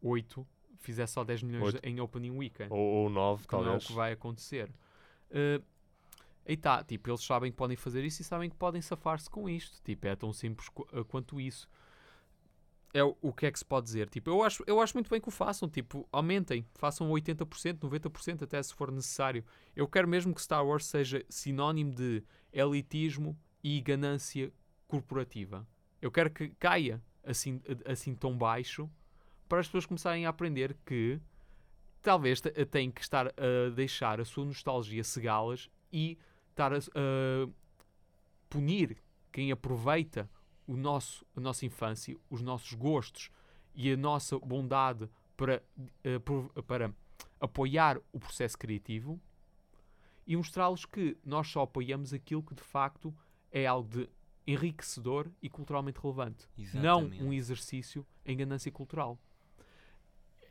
[0.00, 0.46] 8
[0.78, 1.84] fizer só 10 milhões Oito.
[1.84, 2.72] em opening weekend.
[2.72, 3.86] Ou, ou nove, que não é o talvez.
[3.86, 4.70] que vai acontecer.
[5.30, 5.62] Uh,
[6.46, 9.48] aí tá, tipo, eles sabem que podem fazer isso e sabem que podem safar-se com
[9.48, 9.82] isto.
[9.82, 11.68] Tipo, é tão simples uh, quanto isso.
[12.94, 14.10] É o, o que é que se pode dizer?
[14.10, 15.68] Tipo, eu acho, eu acho muito bem que o façam.
[15.68, 19.44] Tipo, aumentem, façam 80%, 90% até se for necessário.
[19.74, 24.52] Eu quero mesmo que Star Wars seja sinónimo de elitismo e ganância
[24.86, 25.66] corporativa.
[26.02, 28.90] Eu quero que caia assim, assim tão baixo
[29.48, 31.20] para as pessoas começarem a aprender que
[32.00, 36.18] talvez te- têm que estar a deixar a sua nostalgia cegá-las e
[36.50, 36.78] estar a,
[38.48, 38.96] punir
[39.30, 40.28] quem aproveita
[40.66, 43.30] o nosso, a nossa infância, os nossos gostos
[43.74, 45.62] e a nossa bondade para,
[46.04, 46.18] eh,
[46.66, 46.94] para
[47.40, 49.20] apoiar o processo criativo
[50.26, 53.14] e mostrá-los que nós só apoiamos aquilo que de facto
[53.50, 54.08] é algo de
[54.46, 57.22] enriquecedor e culturalmente relevante não Exatamente.
[57.22, 59.18] um exercício em ganância cultural.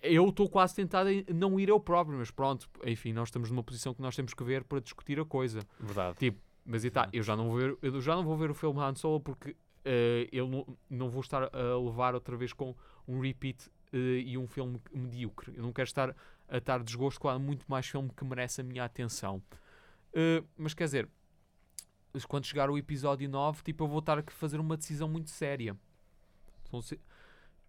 [0.02, 3.64] Eu estou quase tentado em não ir eu próprio, mas pronto, enfim, nós estamos numa
[3.64, 5.62] posição que nós temos que ver para discutir a coisa.
[5.80, 6.18] Verdade.
[6.18, 8.54] Tipo, mas e tá, eu já não vou ver, eu já não vou ver o
[8.54, 12.76] filme Han Solo porque eh, eu não, não vou estar a levar outra vez com
[13.08, 15.54] um repeat eh, e um filme medíocre.
[15.56, 16.16] Eu não quero estar
[16.48, 19.42] a estar desgosto com há muito mais filme que merece a minha atenção.
[20.14, 21.10] Eh, mas quer dizer,
[22.28, 25.76] quando chegar o episódio 9, tipo, eu vou estar a fazer uma decisão muito séria.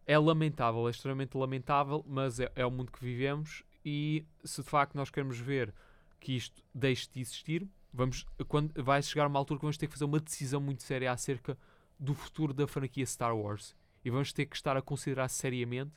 [0.07, 4.69] É lamentável, é extremamente lamentável, mas é, é o mundo que vivemos e se de
[4.69, 5.75] facto nós queremos ver
[6.21, 9.93] que isto deixe de existir, vamos, quando vai chegar uma altura que vamos ter que
[9.93, 11.59] fazer uma decisão muito séria acerca
[11.99, 13.75] do futuro da franquia Star Wars.
[14.05, 15.93] E vamos ter que estar a considerar seriamente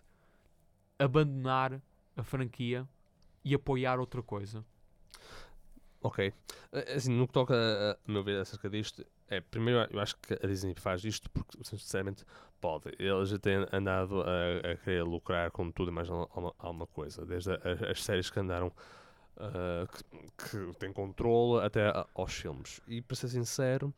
[0.98, 1.82] abandonar
[2.16, 2.88] a franquia
[3.44, 4.66] e apoiar outra coisa.
[6.06, 6.20] Ok.
[6.72, 10.15] Eh, Assim, no que toca a, a meu ver acerca disto, é, primeiro eu acho
[10.18, 12.24] que a Disney faz isto porque, sinceramente,
[12.62, 12.91] pode.
[13.00, 16.88] Eles já têm andado a, a querer lucrar com tudo e mais al- alguma, alguma
[16.88, 17.26] coisa.
[17.26, 17.60] Desde a-
[17.91, 18.72] as, séries que andaram,
[19.38, 19.88] ah,
[20.38, 22.82] que, que têm controle, até aos filmes.
[22.88, 23.94] E, para ser sincero,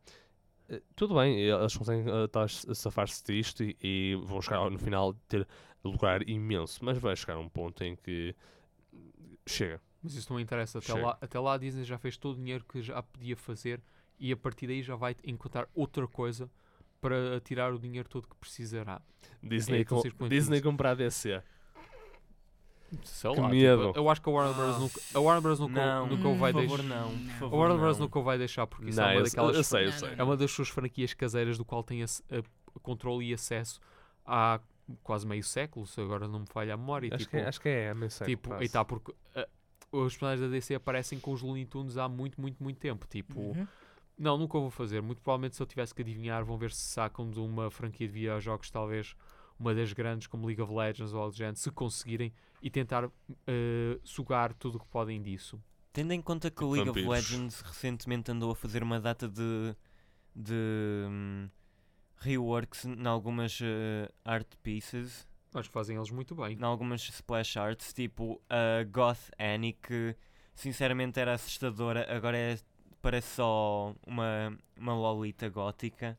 [0.69, 5.47] eh, tudo bem, eles conseguem tá- safar-se disto e, e vão chegar no final ter
[5.83, 6.83] lucrar imenso.
[6.85, 8.35] Mas vai chegar um ponto em que
[9.45, 9.79] chega.
[10.07, 10.77] Mas isso não interessa.
[10.79, 11.05] Até Chega.
[11.05, 13.81] lá, até lá a Disney já fez todo o dinheiro que já podia fazer
[14.19, 16.49] e a partir daí já vai encontrar outra coisa
[17.01, 19.01] para tirar o dinheiro todo que precisará.
[19.43, 21.41] Disney, então com, Disney comprar a DC.
[23.03, 23.87] Sei Que lá, medo.
[23.87, 24.79] Tipo, eu acho que a Warner Bros.
[24.79, 25.59] nunca, a Warner Bros.
[25.59, 26.83] nunca, Não, nunca o vai deixar.
[26.83, 27.11] não.
[27.41, 27.97] A A Warner Bros.
[27.97, 28.05] não.
[28.05, 30.13] nunca o vai deixar porque isso Não, é uma eu, daquelas eu sei, eu sei.
[30.17, 33.81] É uma das suas franquias caseiras do qual tem ac- a- controle e acesso
[34.25, 34.61] há
[35.03, 37.09] quase meio século, se agora não me falha a memória.
[37.13, 39.47] Acho, tipo, que, é- acho que é, é meio século, tipo, e tá, porque ah,
[39.91, 43.05] os personagens da DC aparecem com os Looney Tunes há muito, muito, muito tempo.
[43.07, 43.67] Tipo, Uhum.
[44.17, 45.01] não, nunca o vou fazer.
[45.01, 48.13] Muito provavelmente se eu tivesse que adivinhar, vão ver se sacam de uma franquia de
[48.13, 49.15] videojogos, talvez
[49.59, 53.09] uma das grandes como League of Legends ou algo do género, se conseguirem e tentar
[53.47, 55.59] eh, sugar tudo o que podem disso.
[55.93, 57.09] Tendo em conta que o Tipo League of.
[57.09, 59.75] Legends recentemente andou a fazer uma data de,
[60.35, 60.53] de
[61.09, 61.49] hum,
[62.17, 66.57] reworks em algumas eh, art pieces, Acho que fazem eles muito bem.
[66.59, 70.15] em algumas splash arts, tipo a Goth Annie, que
[70.53, 72.59] sinceramente era assustadora, agora é,
[73.01, 76.17] parece só uma, uma lolita gótica.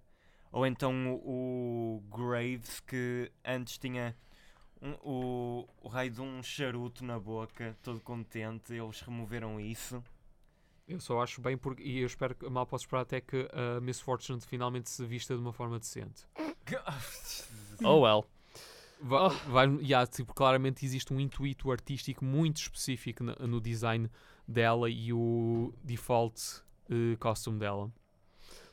[0.50, 4.16] Ou então o, o Graves, que antes tinha
[4.80, 10.02] um- o, o raio de um charuto na boca, todo contente, eles removeram isso.
[10.88, 13.78] Eu só acho bem porque, e eu espero que mal posso esperar até que a
[13.80, 16.24] Miss Fortune finalmente se vista de uma forma decente.
[17.84, 18.24] Oh well.
[19.00, 24.10] Va- Vai, yeah, tipo, claramente existe um intuito artístico muito específico na- no design
[24.46, 27.90] dela e o default eh, costume dela.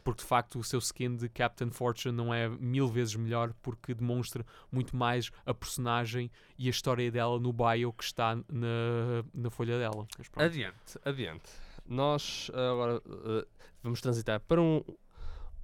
[0.03, 3.93] Porque de facto o seu skin de Captain Fortune não é mil vezes melhor porque
[3.93, 9.49] demonstra muito mais a personagem e a história dela no bio que está na, na
[9.49, 10.07] folha dela.
[10.35, 11.49] Adiante, adiante.
[11.87, 13.45] Nós ah, agora ah,
[13.81, 14.83] vamos transitar para um,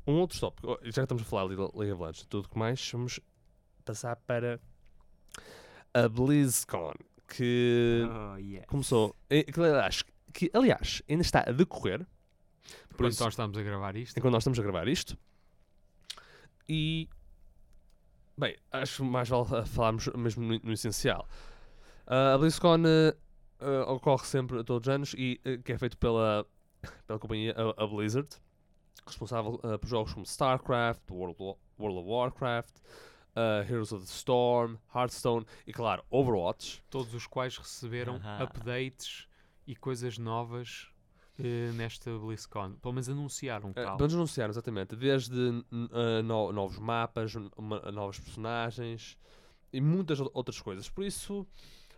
[0.08, 0.72] um outro tópico.
[0.72, 3.20] Oh, Já que estamos a falar de League of Legends tudo o que mais, vamos
[3.92, 4.60] passar para
[5.94, 6.94] a BlizzCon,
[7.28, 8.66] que Oh, yes.
[8.68, 9.16] começou.
[9.30, 12.06] Que, aliás, que, aliás, ainda está a decorrer.
[12.90, 14.18] Por Enquanto isso, nós estamos a gravar isto.
[14.18, 15.18] enquanto nós estamos a gravar isto.
[16.70, 17.10] E.
[18.38, 21.28] Bem, acho mais vale falarmos mesmo no, no essencial.
[22.08, 22.84] Ah, a BlizzCon
[23.60, 26.46] ah, ocorre sempre todos os anos e ah, que é feito pela,
[27.06, 28.30] pela companhia a, a Blizzard,
[29.06, 31.36] responsável por jogos como StarCraft, World,
[31.78, 32.76] World of Warcraft,
[33.36, 36.84] ah, Heroes of the Storm, Hearthstone e, claro, Overwatch.
[36.90, 38.44] todos os quais receberam Ahá.
[38.44, 39.28] updates
[39.68, 40.88] e coisas novas
[41.40, 42.74] eh, nesta BlizzCon.
[42.82, 43.98] Pelo menos anunciaram Uh, tal.
[43.98, 44.96] Vamos anunciar, exatamente.
[44.96, 47.34] Desde uh, no- novos mapas,
[47.94, 49.18] novos personagens
[49.74, 50.90] e muitas ou- outras coisas.
[50.90, 51.48] Por isso,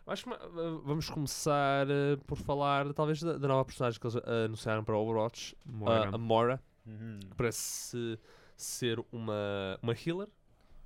[0.05, 4.15] acho que uh, vamos começar uh, por falar, talvez, da, da nova personagem que eles
[4.15, 6.09] uh, anunciaram para Overwatch, uh, Moira.
[6.13, 6.63] a Mora.
[6.85, 7.19] Uhum.
[7.35, 8.19] Parece
[8.55, 10.27] ser uma, uma healer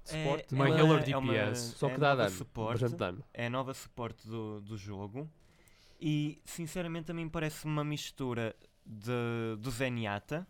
[0.08, 1.76] de É- suporte, Uma ela healer é uma- DPS.
[1.78, 3.24] só é que dá dano, Suporte, bastante dano.
[3.34, 5.30] é a nova suporte do, do jogo.
[6.00, 10.48] E sinceramente a mim parece uma mistura de, do Zenyatta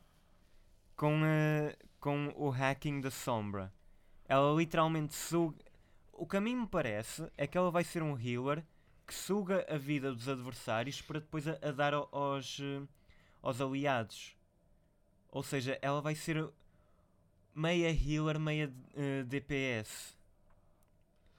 [0.96, 3.74] com, a- com o hacking da sombra.
[4.28, 5.58] Ela literalmente suga.
[6.12, 8.65] O que a mim me parece é que ela vai ser um healer
[9.06, 12.82] que suga a vida dos adversários para depois a, a dar ao- aos, eh,
[13.41, 14.36] aos aliados.
[15.32, 16.50] Ou seja, ela vai ser
[17.58, 20.15] meia healer, meia eh, DPS.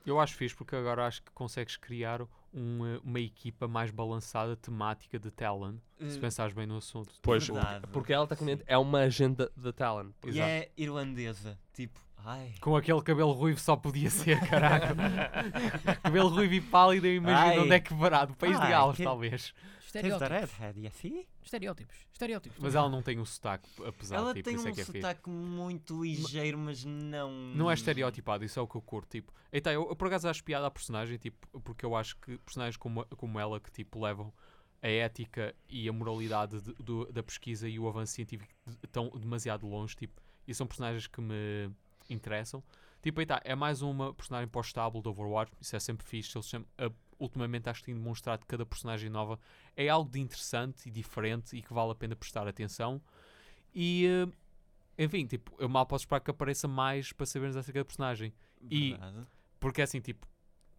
[0.05, 4.57] Eu acho fixe porque agora acho que consegues criar um, eh, uma equipa mais balançada
[4.57, 5.75] temática de Talon.
[5.99, 7.13] Se Eh, pensares bem no assunto.
[7.23, 7.87] Pois, Verdade.
[7.93, 10.11] porque ela tecnicamente é uma agenda da Talon.
[10.25, 10.49] E Exato.
[10.49, 11.59] é irlandesa.
[11.73, 12.55] Tipo, ai.
[12.61, 14.95] Com aquele cabelo ruivo só podia ser, caralho.
[16.03, 17.59] cabelo ruivo e pálido, eu imagino Ai.
[17.61, 18.35] onde é que varado.
[18.35, 19.55] País de Ai, Gales, que- talvez.
[19.89, 20.29] Estereótipos.
[20.59, 21.25] redhead, e assim?
[21.43, 21.97] Estereótipos.
[22.13, 22.59] Estereótipos.
[22.61, 24.85] Mas ela não tem um sotaque apesar Ela tipo, tem isso um é que é
[24.85, 24.99] fixe.
[25.01, 27.31] sotaque muito ligeiro, mas não.
[27.55, 29.09] Não é estereotipado, isso é o que eu curto.
[29.09, 32.37] Tipo, então, eu, eu por acaso acho piada à personagem, tipo, porque eu acho que
[32.39, 34.31] personagens como, como ela que tipo, levam
[34.83, 39.09] a ética e a moralidade de- do- da pesquisa e o avanço científico de- estão
[39.19, 41.71] demasiado longe, tipo, e são personagens que me
[42.09, 42.62] interessam.
[43.03, 46.05] Tipo, aí tá, é mais uma personagem para o estábulo do Overwatch, isso é sempre
[46.07, 46.37] fixe.
[46.37, 49.38] Eles chamam, a- ultimamente acho que tem demonstrado que cada personagem nova
[49.77, 53.01] é algo de interessante e diferente e que vale a pena prestar atenção.
[53.75, 57.85] E, eh, enfim, tipo, eu mal posso esperar que apareça mais para sabermos acerca da
[57.85, 58.33] personagem.
[58.71, 59.27] E- Verdade.
[59.61, 60.27] Porque assim, tipo,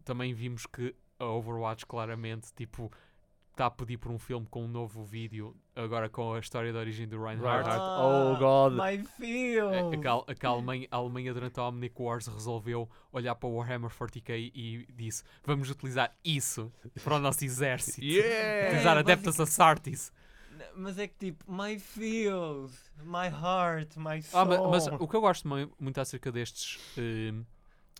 [0.03, 2.91] também vimos que a Overwatch claramente, tipo,
[3.59, 6.79] está a pedir por um filme com um novo vídeo, agora com a história da
[6.79, 7.67] origem do Reinhardt.
[7.67, 7.99] Reinhardt.
[7.99, 8.73] Oh, God.
[8.73, 9.03] My!
[9.73, 13.49] É, que a, que a Alemanha, a Alemanha durante a Omnic Wars resolveu olhar para
[13.49, 16.71] o Warhammer 40k e disse vamos utilizar isso
[17.03, 17.99] para o nosso exército.
[18.07, 18.67] Yeah!
[18.69, 20.13] Utilizar É, Adeptus Astartes.
[20.53, 22.71] N- Mas é que tipo, my feels,
[23.03, 24.45] my heart, my Ah, soul.
[24.47, 27.41] ma- mas, o que eu gosto mui- muito acerca destes, ehm,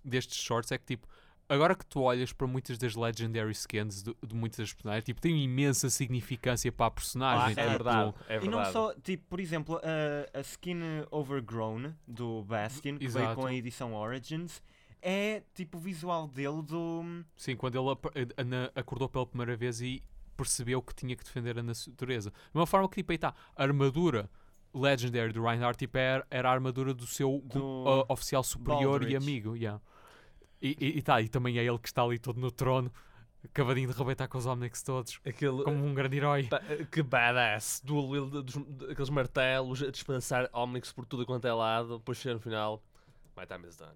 [0.05, 1.05] destes shorts é que tipo,
[1.49, 5.19] agora que tu olhas para muitas das legendary skins de, de muitas das personagens, tipo,
[5.19, 7.51] tem imensa significância para a Ah, personagem.
[7.51, 8.71] é tipo, verdade, é E não verdade.
[8.71, 10.79] só, tipo, por exemplo, a, a skin
[11.11, 13.41] Overgrown do Bastion, que veio Exato.
[13.41, 14.61] com a edição Origins,
[15.01, 17.23] é tipo o visual dele do.
[17.35, 17.75] Sim, quando
[18.15, 20.03] ele na- acordou pela primeira vez e
[20.35, 22.31] percebeu que tinha que defender a natureza.
[22.31, 24.29] De uma forma que, tipo, aí está, a armadura
[24.73, 29.15] Legendary do Reinhardt tipo, era, era a armadura do seu Do uh, oficial superior e
[29.15, 29.55] amigo.
[29.55, 29.81] Yeah.
[30.61, 32.91] E, e, e tá, e também é ele que está ali todo no trono,
[33.45, 36.43] acabadinho de arrebentar com os Omnics todos, Aquele, como um grande herói.
[36.43, 37.81] Ba- que badass.
[37.83, 38.57] Dual dos,
[38.89, 41.97] aqueles martelos a despedaçar Omnix por tudo quanto é lado.
[41.99, 42.83] Depois chega no final.
[43.37, 43.95] My time is done.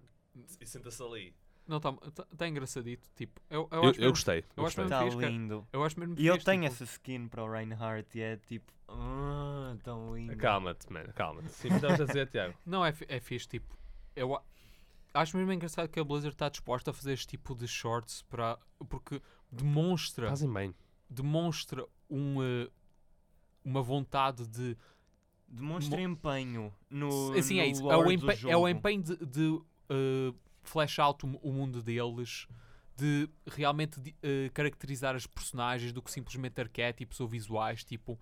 [0.60, 1.34] E senta-se ali.
[1.66, 3.08] Não, está tá, tá engraçadito.
[3.16, 4.44] Tipo, eu, eu, Eu, acho eu mesmo, gostei.
[4.56, 4.84] Eu acho gostei.
[4.84, 5.66] mesmo- Está lindo.
[5.72, 8.72] eu acho mesmo E eu tenho tipo, essa skin para o Reinhardt e é tipo.
[8.88, 10.36] Ah, tão lindo.
[10.36, 11.04] Calma-te, man.
[11.14, 11.48] Calma-te.
[11.50, 12.54] Sim, estavas a dizer, Tiago.
[12.66, 13.74] Não, é, é fixe, tipo,
[14.14, 14.38] eu
[15.14, 18.58] acho mesmo engraçado que a Blizzard está disposta a fazer este tipo de shorts para,
[18.88, 20.74] porque demonstra, Fazem bem.
[21.08, 22.68] demonstra um, eh,
[23.64, 24.76] uma vontade de,
[25.46, 27.32] Demonstra empenho no.
[27.38, 30.34] assim, é no isso, é o, lore do empe- é o empenho de, de eh,
[30.62, 32.48] flash out o, o mundo deles,
[32.96, 38.18] de realmente de, eh, caracterizar as personagens do que simplesmente arquétipos ou visuais, tipo,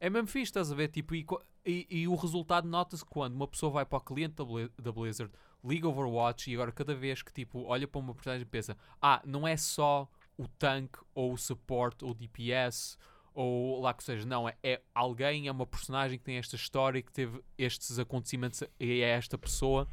[0.00, 1.24] é mesmo fixe, estás a ver, tipo, e,
[1.64, 4.34] e- e o resultado nota-se quando uma pessoa vai para o cliente
[4.82, 5.32] da Blizzard,
[5.64, 9.46] liga Overwatch e agora cada vez que, tipo, olha para uma personagem pensa, ah, não
[9.46, 12.96] é só o tank ou o support ou o DPS
[13.34, 17.00] ou lá que seja, não, é, é alguém, é uma personagem que tem esta história,
[17.00, 19.88] que teve estes acontecimentos e é esta pessoa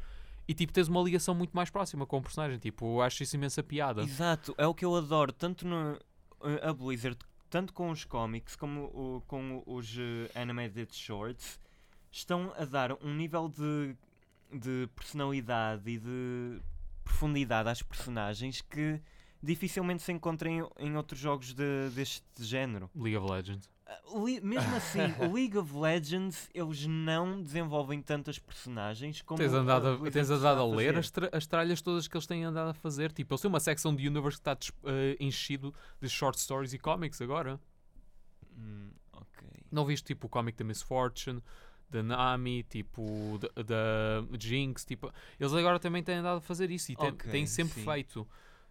[0.46, 3.36] e tipo tens uma ligação muito mais próxima com o personagem, tipo, eu acho isso
[3.36, 4.02] imensa piada.
[4.02, 5.96] Exato, é o que eu adoro, tanto no,
[6.42, 7.16] eh, a Blizzard,
[7.48, 11.58] tanto com os cómics como o- com os eh, animated shorts,
[12.10, 13.96] estão a dar um nível de,
[14.52, 16.60] de personalidade e de
[17.04, 19.00] profundidade às personagens que
[19.42, 22.90] dificilmente se encontra em, outros jogos de- deste género.
[22.94, 23.68] League of Legends.
[23.86, 23.98] Ah,
[24.42, 30.10] mesmo assim, o League of Legends, eles não desenvolvem tantas personagens como Tens andado, a
[30.10, 33.10] tens andado a ler as, tra- as tralhas todas que eles têm andado a fazer.
[33.12, 36.78] Tipo, eles têm uma secção de Universe que está eh, enchido de short stories e
[36.78, 37.58] comics agora.
[38.56, 39.48] Hum, ok.
[39.72, 41.42] Não viste tipo o cómic da Miss Fortune,
[41.90, 46.96] da Nami, tipo da, Jinx, tipo, eles agora também têm andado a fazer isso e
[46.96, 47.84] têm, Ok, têm sempre sim.
[47.84, 48.26] feito.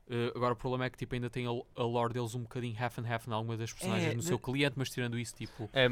[0.10, 2.76] Eh, agora o problema é que tipo, ainda tem a, a lore deles um bocadinho
[2.82, 5.36] half and half em alguma das personagens É, no de- seu cliente, mas tirando isso,
[5.36, 5.86] tipo, É,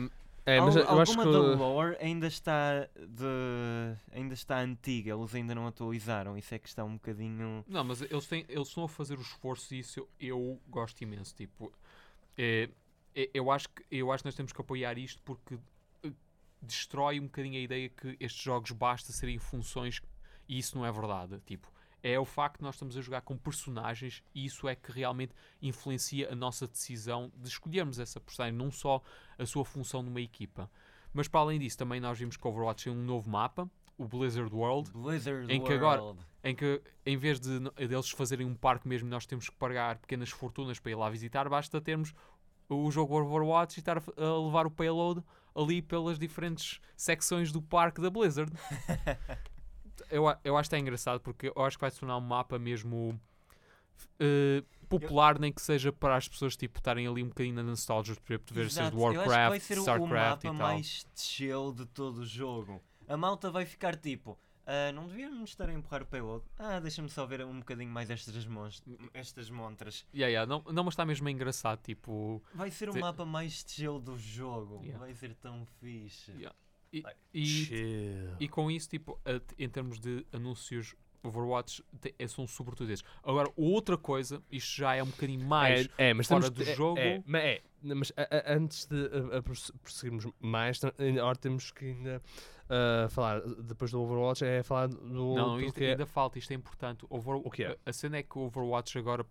[0.45, 1.31] é mas Al- eu acho alguma que.
[1.31, 6.67] da lore ainda está de ainda está antiga, eles ainda não atualizaram, isso é que
[6.67, 9.99] está um bocadinho Não, mas eles, têm, eles estão a fazer o esforço e isso
[9.99, 11.35] eu, eu gosto imenso.
[11.35, 11.71] Tipo,
[12.37, 12.69] é,
[13.15, 15.57] é- eu, acho que, eu acho que nós temos que apoiar isto porque
[16.61, 20.01] destrói um bocadinho a ideia que estes jogos basta serem funções
[20.47, 21.39] e isso não é verdade.
[21.45, 21.71] Tipo,
[22.03, 25.33] é o facto de nós estamos a jogar com personagens e isso é que realmente
[25.61, 29.01] influencia a nossa decisão de escolhermos essa personagem, não só
[29.37, 30.69] a sua função numa equipa.
[31.13, 34.53] Mas para além disso, também nós vimos que Overwatch tem um novo mapa, o Blizzard
[34.53, 36.21] World, Blizzard Em que agora- World.
[36.43, 40.29] em que em vez de deles fazerem um parque mesmo, nós temos que pagar pequenas
[40.29, 42.13] fortunas para ir lá visitar, basta termos
[42.69, 45.23] o jogo Overwatch e estar a levar o payload
[45.57, 48.51] ali pelas diferentes secções do parque da Blizzard.
[50.11, 52.59] eu, eu acho que é engraçado porque eu acho que vai se tornar um mapa
[52.59, 53.19] mesmo
[54.19, 58.15] eh, popular, nem que seja para as pessoas tipo estarem ali um bocadinho na nostalgia,
[58.15, 60.11] por exemplo, de ver Exato, de eu acho que vai Warcraft, ser o- o Starcraft
[60.11, 60.53] mapa e tal.
[60.53, 62.81] mais chill de todo o jogo.
[63.07, 64.37] A malta vai ficar tipo,
[64.67, 66.43] "Ah, não devíamos estar a empurrar o payload.
[66.59, 70.05] Ah, deixa-me só ver um bocadinho mais estas, mons- estas montras.
[70.13, 72.43] Yeah, yeah, não, não, mas está mesmo engraçado, tipo.
[72.53, 74.81] Vai ser o Te- mapa mais chill do jogo.
[74.83, 74.99] Yeah.
[74.99, 76.31] Vai ser tão fixe.
[76.33, 76.55] Yeah.
[76.91, 77.03] E,
[77.33, 78.29] e.
[78.41, 81.83] E com isso, tipo, a- em termos de anúncios, Overwatch
[82.17, 83.03] é- são sobretudo esses.
[83.23, 85.89] Agora, outra coisa, isto já é um bocadinho mais.
[85.97, 86.99] é, é, mas fora do é- jogo.
[86.99, 88.95] É, mas é, mas a- a- antes de
[89.33, 92.21] a- a prosse- prosseguirmos mais, agora temos que ainda
[92.69, 95.35] ah, falar, depois do Overwatch, é falar do.
[95.35, 97.05] não, isto é- ainda falta, isto é importante.
[97.09, 97.77] Over, O que é?
[97.85, 99.25] A, cena é que o Overwatch agora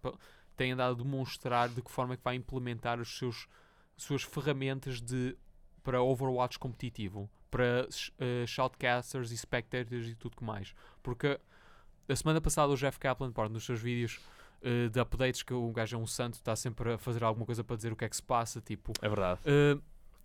[0.57, 3.47] tem andado a demonstrar de que forma é que vai implementar os seus
[3.95, 5.37] suas ferramentas de
[5.82, 10.74] para Overwatch competitivo, para uh, shoutcasters e spectators e tudo que mais.
[11.03, 11.39] Porque
[12.09, 14.20] a semana passada o Jeff Kaplan, pá, nos seus vídeos
[14.62, 17.62] uh, de updates, que o gajo é um santo, está sempre a fazer alguma coisa
[17.64, 19.40] para dizer o que é que se passa, tipo, É verdade.
[19.44, 19.82] Uh,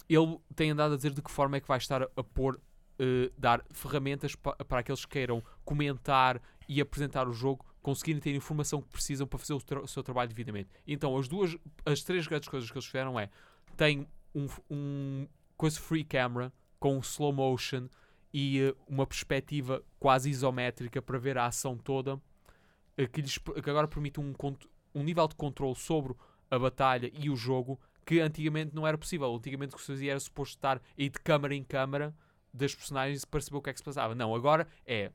[0.10, 2.56] ele tem andado a dizer de que forma é que vai estar a, a pôr,
[2.56, 8.32] uh, dar ferramentas pa- para aqueles que queiram comentar e apresentar o jogo, conseguirem ter
[8.32, 10.70] a informação que precisam para fazer o, tra- o seu trabalho devidamente.
[10.88, 13.30] Então, as duas, as três grandes coisas que eles fizeram é,
[13.76, 15.28] tem um, um
[15.58, 17.88] coisa free camera com slow motion
[18.34, 23.70] e uh, uma perspectiva quase isométrica para ver a ação toda, uh, que, lhes, que
[23.70, 24.34] agora permite um,
[24.94, 26.16] um nível de controle sobre
[26.50, 29.34] a batalha e o jogo que antigamente não era possível.
[29.36, 32.14] Antigamente o que se fazia era suposto estar aí de câmara em câmara
[32.54, 34.14] das personagens para saber o que é que se passava.
[34.14, 35.12] Não, agora é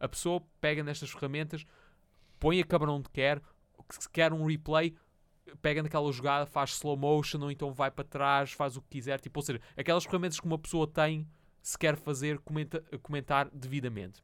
[0.00, 1.64] a pessoa pega nestas ferramentas,
[2.38, 3.40] põe a câmera onde quer,
[3.90, 4.96] se quer um replay,
[5.60, 9.20] pega naquela jogada, faz slow motion ou então vai para trás, faz o que quiser.
[9.20, 11.28] Tipo, ou seja, aquelas ferramentas que uma pessoa tem
[11.62, 14.22] se quer fazer, comenta- comentar devidamente.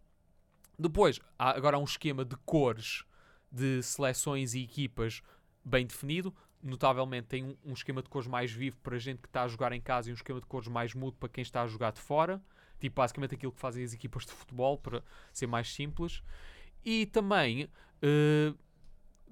[0.78, 3.04] Depois, há agora há um esquema de cores,
[3.50, 5.22] de seleções e equipas
[5.64, 6.34] bem definido.
[6.62, 9.48] Notavelmente tem um, um esquema de cores mais vivo para a gente que está a
[9.48, 11.92] jogar em casa e um esquema de cores mais mudo para quem está a jogar
[11.92, 12.42] de fora.
[12.78, 16.22] Tipo, basicamente aquilo que fazem as equipas de futebol para ser mais simples.
[16.84, 17.68] E também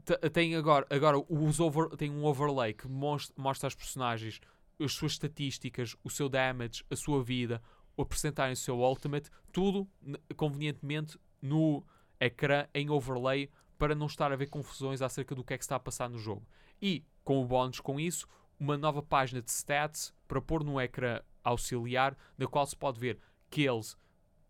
[0.05, 4.41] te- tem agora, agora os over, tem um overlay que mostra, mostra às personagens
[4.81, 7.63] as suas estatísticas, o seu damage, a sua vida,
[7.97, 9.89] o percentarem o seu ultimate, tudo
[10.37, 11.85] convenientemente no
[12.19, 15.77] ecrã em overlay para não estar a ver confusões acerca do que é que está
[15.77, 16.47] a passar no jogo.
[16.81, 18.27] E, com o bónus com isso,
[18.59, 23.19] uma nova página de stats para pôr no ecrã auxiliar, na qual se pode ver
[23.51, 23.97] kills,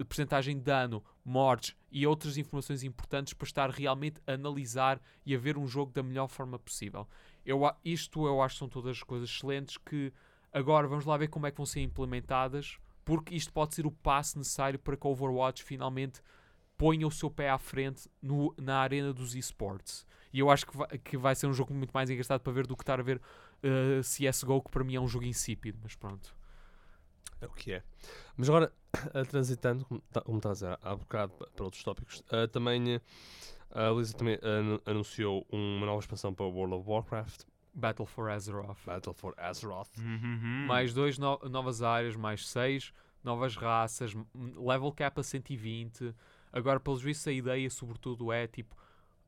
[0.02, 5.38] percentagem de dano, mortes e outras informações importantes para estar realmente a analisar e a
[5.38, 7.06] ver um jogo da melhor forma possível.
[7.44, 10.12] Eu, isto eu acho que são todas coisas excelentes que
[10.52, 13.90] agora vamos lá ver como é que vão ser implementadas, porque isto pode ser o
[13.90, 16.20] passo necessário para que o Overwatch finalmente
[16.76, 20.06] ponha o seu pé à frente no- na arena dos esportes.
[20.32, 22.66] E eu acho que vai, que vai ser um jogo muito mais engraçado para ver
[22.66, 23.18] do que estar a ver
[23.62, 26.34] uh, CSGO, que para mim é um jogo insípido, mas pronto.
[27.40, 27.82] É o que é.
[28.36, 28.72] Mas agora,
[29.12, 33.00] a transitando, como tá- como estás a há bocado pa- para outros tópicos, ah, também
[33.70, 37.42] ah, a Blizzard também anu- anunciou uma nova expansão para World of Warcraft,
[37.74, 38.78] Battle for Azeroth.
[38.86, 39.90] Battle for Azeroth.
[39.98, 40.66] Uhum.
[40.66, 46.14] Mais dois no- novas áreas, mais seis novas raças, level cap a 120.
[46.52, 48.76] Agora, pelos vistos, a ideia, sobretudo, é tipo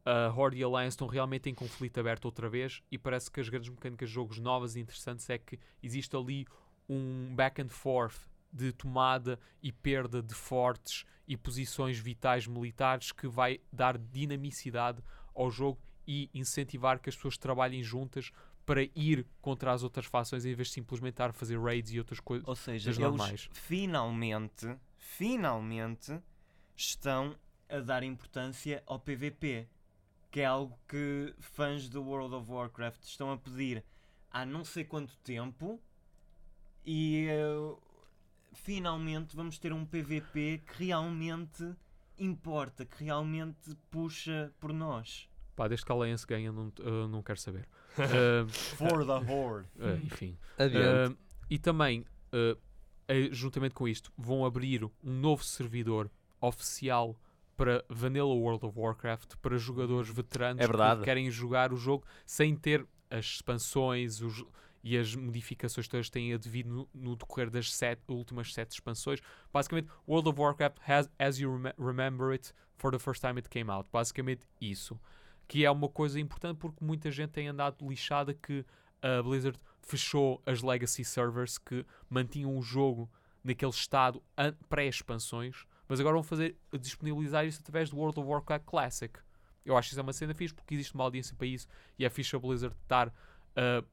[0.04, 3.40] a Horde e a Alliance estão realmente em conflito aberto outra vez e parece que
[3.40, 6.46] as grandes mecânicas de jogos novas e interessantes é que existe ali
[6.88, 8.16] um back and forth
[8.52, 15.02] de tomada e perda de fortes e posições vitais militares que vai dar dinamicidade
[15.34, 18.30] ao jogo e incentivar que as pessoas trabalhem juntas
[18.64, 21.98] para ir contra as outras fações em vez de simplesmente estar a fazer raids e
[21.98, 22.46] outras coisas.
[22.46, 23.48] Ou seja, eles normais.
[23.52, 26.20] finalmente, finalmente
[26.76, 27.36] estão
[27.68, 29.68] a dar importância ao PVP,
[30.30, 33.84] que é algo que fãs do World of Warcraft estão a pedir
[34.30, 35.80] há não sei quanto tempo
[36.84, 37.76] e eh,
[38.52, 41.74] finalmente vamos ter um PVP que realmente
[42.18, 45.28] importa, que realmente puxa por nós.
[45.56, 47.66] Pá, desde que a Alliance ganha, não, eu não quero saber.
[47.98, 48.46] Ah,
[48.76, 49.68] For the Horde.
[49.80, 50.36] ah, enfim.
[50.58, 51.14] Adiante.
[51.14, 52.00] Uh, e também,
[52.32, 52.56] uh,
[53.08, 57.16] eh, juntamente com isto, vão abrir um novo servidor oficial
[57.56, 61.00] para Vanilla World of Warcraft para jogadores veteranos É verdade.
[61.00, 64.44] que querem jogar o jogo sem ter as expansões os-
[64.84, 69.20] e as modificações todas têm a devido no, no decorrer das sete, últimas sete expansões.
[69.52, 73.48] Basicamente, World of Warcraft has as you rem- remember it for the first time it
[73.48, 73.88] came out.
[73.90, 75.00] Basicamente isso.
[75.48, 78.64] Que é uma coisa importante porque muita gente tem andado lixada que
[79.02, 83.08] a Blizzard fechou as legacy servers que mantinham o jogo
[83.44, 88.64] naquele estado an- pré-expansões, mas agora vão fazer disponibilizar isso através do World of Warcraft
[88.66, 89.20] Classic.
[89.64, 92.04] Eu acho que isso é uma cena fixe porque existe uma audiência para isso e
[92.04, 93.14] é fixe a Blizzard dar,
[93.54, 93.84] a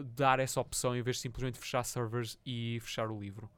[0.00, 3.50] dar essa opção em vez de simplesmente fechar servers e fechar o livro.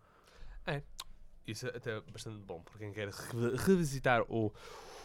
[1.46, 4.52] Isso é até bastante bom para quem quer re- revisitar o,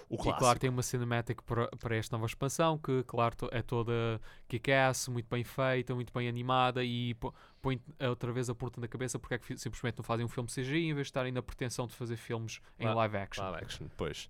[0.09, 0.39] o E clássico.
[0.39, 5.27] claro, tem uma cinematic para, para esta nova expansão que, claro, é toda kick-ass, muito
[5.29, 7.15] bem feita, muito bem animada e
[7.61, 10.49] põe outra vez a porta na cabeça porque é que simplesmente não fazem um filme
[10.49, 13.43] CGI em vez de estarem na pretensão de fazer filmes em live action.
[13.43, 14.29] Live action, pois.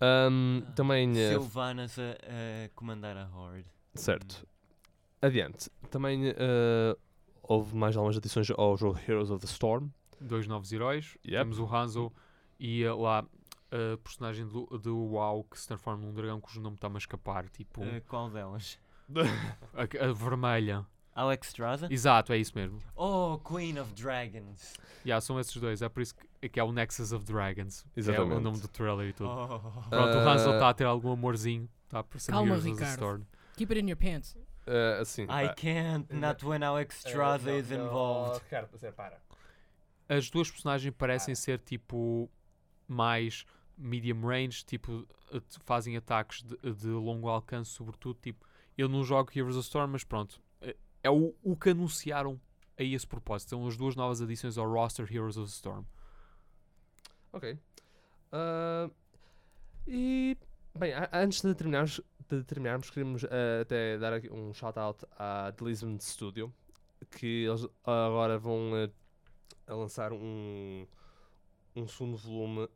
[0.00, 2.02] Ahm, também, eh, Sylvanas a,
[2.64, 3.66] a comandar a Horde.
[3.94, 4.46] certo.
[5.20, 5.70] Adiante.
[5.90, 6.96] Também eh,
[7.42, 9.88] houve mais algumas adições ao jogo Heroes of the Storm.
[10.20, 11.16] Dois novos heróis.
[11.24, 11.36] Yep.
[11.44, 12.12] Temos o Hanzo
[12.58, 13.24] e eh, lá
[13.72, 17.48] a personagem do, do WoW que se transforma num dragão cujo nome está-me a escapar.
[17.48, 18.78] Tipo, Uh, qual delas?
[19.74, 20.86] A, a vermelha.
[21.14, 21.88] Alex Straza?
[21.92, 22.78] Exato, é isso mesmo.
[22.96, 24.72] Oh, Queen of Dragons.
[25.04, 25.82] Yeah, são esses dois.
[25.82, 27.82] É por isso que, que é o Nexus of Dragons.
[27.92, 28.36] que É Exatamente.
[28.36, 29.28] o nome do trailer e tudo.
[29.28, 29.58] Oh.
[29.90, 31.68] Pronto, o Ah, Hansel está a ter algum amorzinho.
[31.84, 33.26] Está a perceber Calma, Ricardo.
[33.56, 34.38] Keep it in your pants.
[34.66, 35.24] Ah, assim.
[35.24, 38.42] I can't, not when Alex Straza is involved.
[38.44, 39.20] Ricardo, você para.
[40.08, 42.30] As duas personagens parecem ser tipo
[42.88, 43.44] mais
[43.76, 48.18] medium range, tipo at- fazem ataques de, de longo alcance, sobretudo.
[48.20, 48.46] Tipo,
[48.76, 52.40] eu não jogo Heroes of Storm, mas pronto, é, é o, o que anunciaram
[52.78, 53.50] a esse propósito.
[53.50, 55.84] São as duas novas adições ao roster Heroes of the Storm.
[57.32, 57.58] Ok.
[58.30, 58.90] Ah,
[59.86, 60.36] e,
[60.78, 65.64] bem, antes de terminarmos, de terminarmos queríamos ah, até dar aqui um shout-out à The
[66.00, 66.52] Studio,
[67.10, 68.70] que eles agora vão
[69.66, 70.86] a lançar um,
[71.76, 72.68] um segundo volume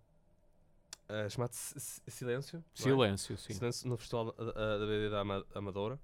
[1.09, 2.59] ah, chamado Si- Si- Silêncio.
[2.59, 2.83] é?
[2.83, 3.53] Silêncio, sim.
[3.55, 5.99] Silêncio no Festival da, da, da BD da Ama- Amadora.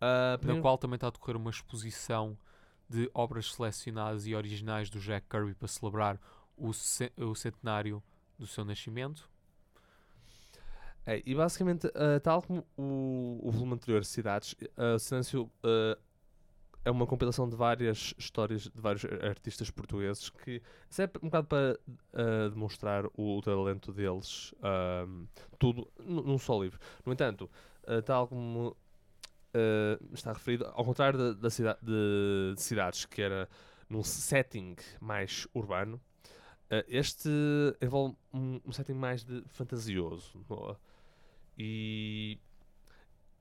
[0.00, 2.36] Na primeiro- qual também está a decorrer uma exposição
[2.88, 6.20] de obras selecionadas e originais do Jack Kirby para celebrar
[6.56, 8.02] o, ce- o centenário
[8.38, 9.28] do seu nascimento.
[11.06, 15.98] É, e basicamente, ah, tal como o, o volume anterior, Cidades, ah, Silêncio ah,
[16.84, 20.60] é uma compilação de várias histórias de vários ar- artistas portugueses que
[20.90, 21.78] isso é um bocado para
[22.12, 25.06] ah, demonstrar o, talento deles, ah,
[25.58, 26.78] tudo nu- num só livro.
[27.04, 27.50] No entanto,
[27.86, 28.76] ah, tal como
[29.54, 33.48] ah, está referido, ao contrário da, da cida- de, de Cidades, que era
[33.88, 36.00] num setting mais urbano,
[36.88, 37.28] este
[37.80, 40.44] envolve um, um setting mais de fantasioso.
[41.56, 42.38] e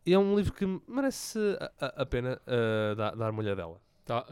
[0.06, 1.40] é um livro que merece
[1.80, 3.82] a, a- pena ah, dar, dar uma olhadela.
[4.06, 4.26] Tá,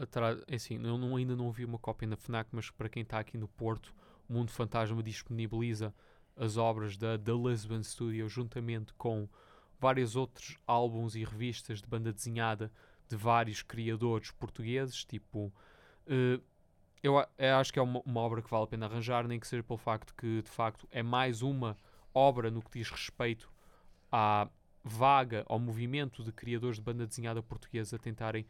[0.46, 3.18] é assim, eu não- ainda não vi uma cópia na FNAC, mas para quem está
[3.18, 3.94] aqui no Porto,
[4.28, 5.94] o Mundo Fantasma disponibiliza
[6.36, 9.28] as obras da, da Lisbon Studio juntamente com
[9.80, 12.70] vários outros álbuns e revistas de banda desenhada
[13.08, 15.52] de vários criadores portugueses, tipo...
[16.06, 16.40] eh,
[17.02, 19.46] eu, eu acho que é uma, uma obra que vale a pena arranjar, nem que
[19.46, 21.76] seja pelo facto que, de facto, é mais uma
[22.14, 23.52] obra no que diz respeito
[24.10, 24.48] à
[24.84, 28.46] vaga, ao movimento de criadores de banda desenhada portuguesa a tentarem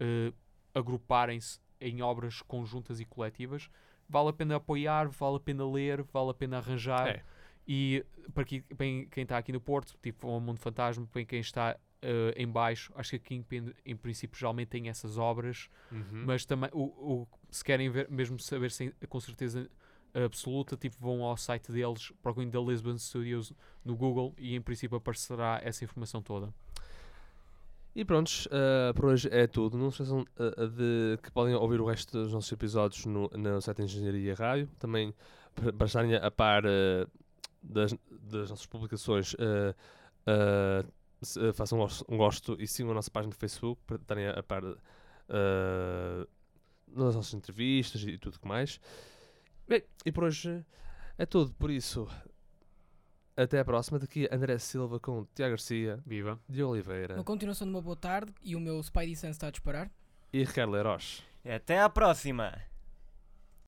[0.00, 0.32] eh,
[0.74, 3.68] agruparem-se em obras conjuntas e coletivas.
[4.08, 7.08] Vale a pena apoiar, vale a pena ler, vale a pena arranjar.
[7.08, 7.22] É.
[7.66, 8.64] E para quem
[9.16, 13.10] está aqui no Porto, tipo o Mundo Fantasma, bem quem está eh, em baixo, acho
[13.10, 15.68] que aqui em, em princípio geralmente tem essas obras,
[16.24, 19.68] mas também o, o- se querem ver, mesmo saber sem, com certeza
[20.24, 23.52] absoluta, tipo vão ao site deles, procurem da Lisbon Studios
[23.84, 26.52] no Google e em princípio aparecerá essa informação toda.
[27.94, 29.78] E prontos, ah, por hoje é tudo.
[29.78, 33.60] Não se esqueçam ah, de que podem ouvir o resto dos nossos episódios no, no
[33.60, 34.68] site Engenharia Rádio.
[34.78, 35.14] Também
[35.78, 37.06] para estarem a par ah,
[37.62, 39.34] das, das nossas publicações,
[41.54, 44.62] façam um gos- gosto e sigam a nossa página do Facebook para estarem a, par
[44.62, 44.76] das
[47.14, 48.78] nossas entrevistas e tudo que mais.
[49.68, 50.64] Bem, e por hoje
[51.18, 51.52] é tudo.
[51.54, 52.08] Por isso,
[53.36, 53.98] até a próxima.
[53.98, 56.38] Daqui André Silva com Tiago Garcia, Viva!
[56.48, 57.14] de Oliveira.
[57.14, 59.90] Uma continuação de uma boa tarde e o meu Spidey Sense está a disparar.
[60.32, 61.22] e Ricardo Leiroz.
[61.44, 62.52] Até à próxima!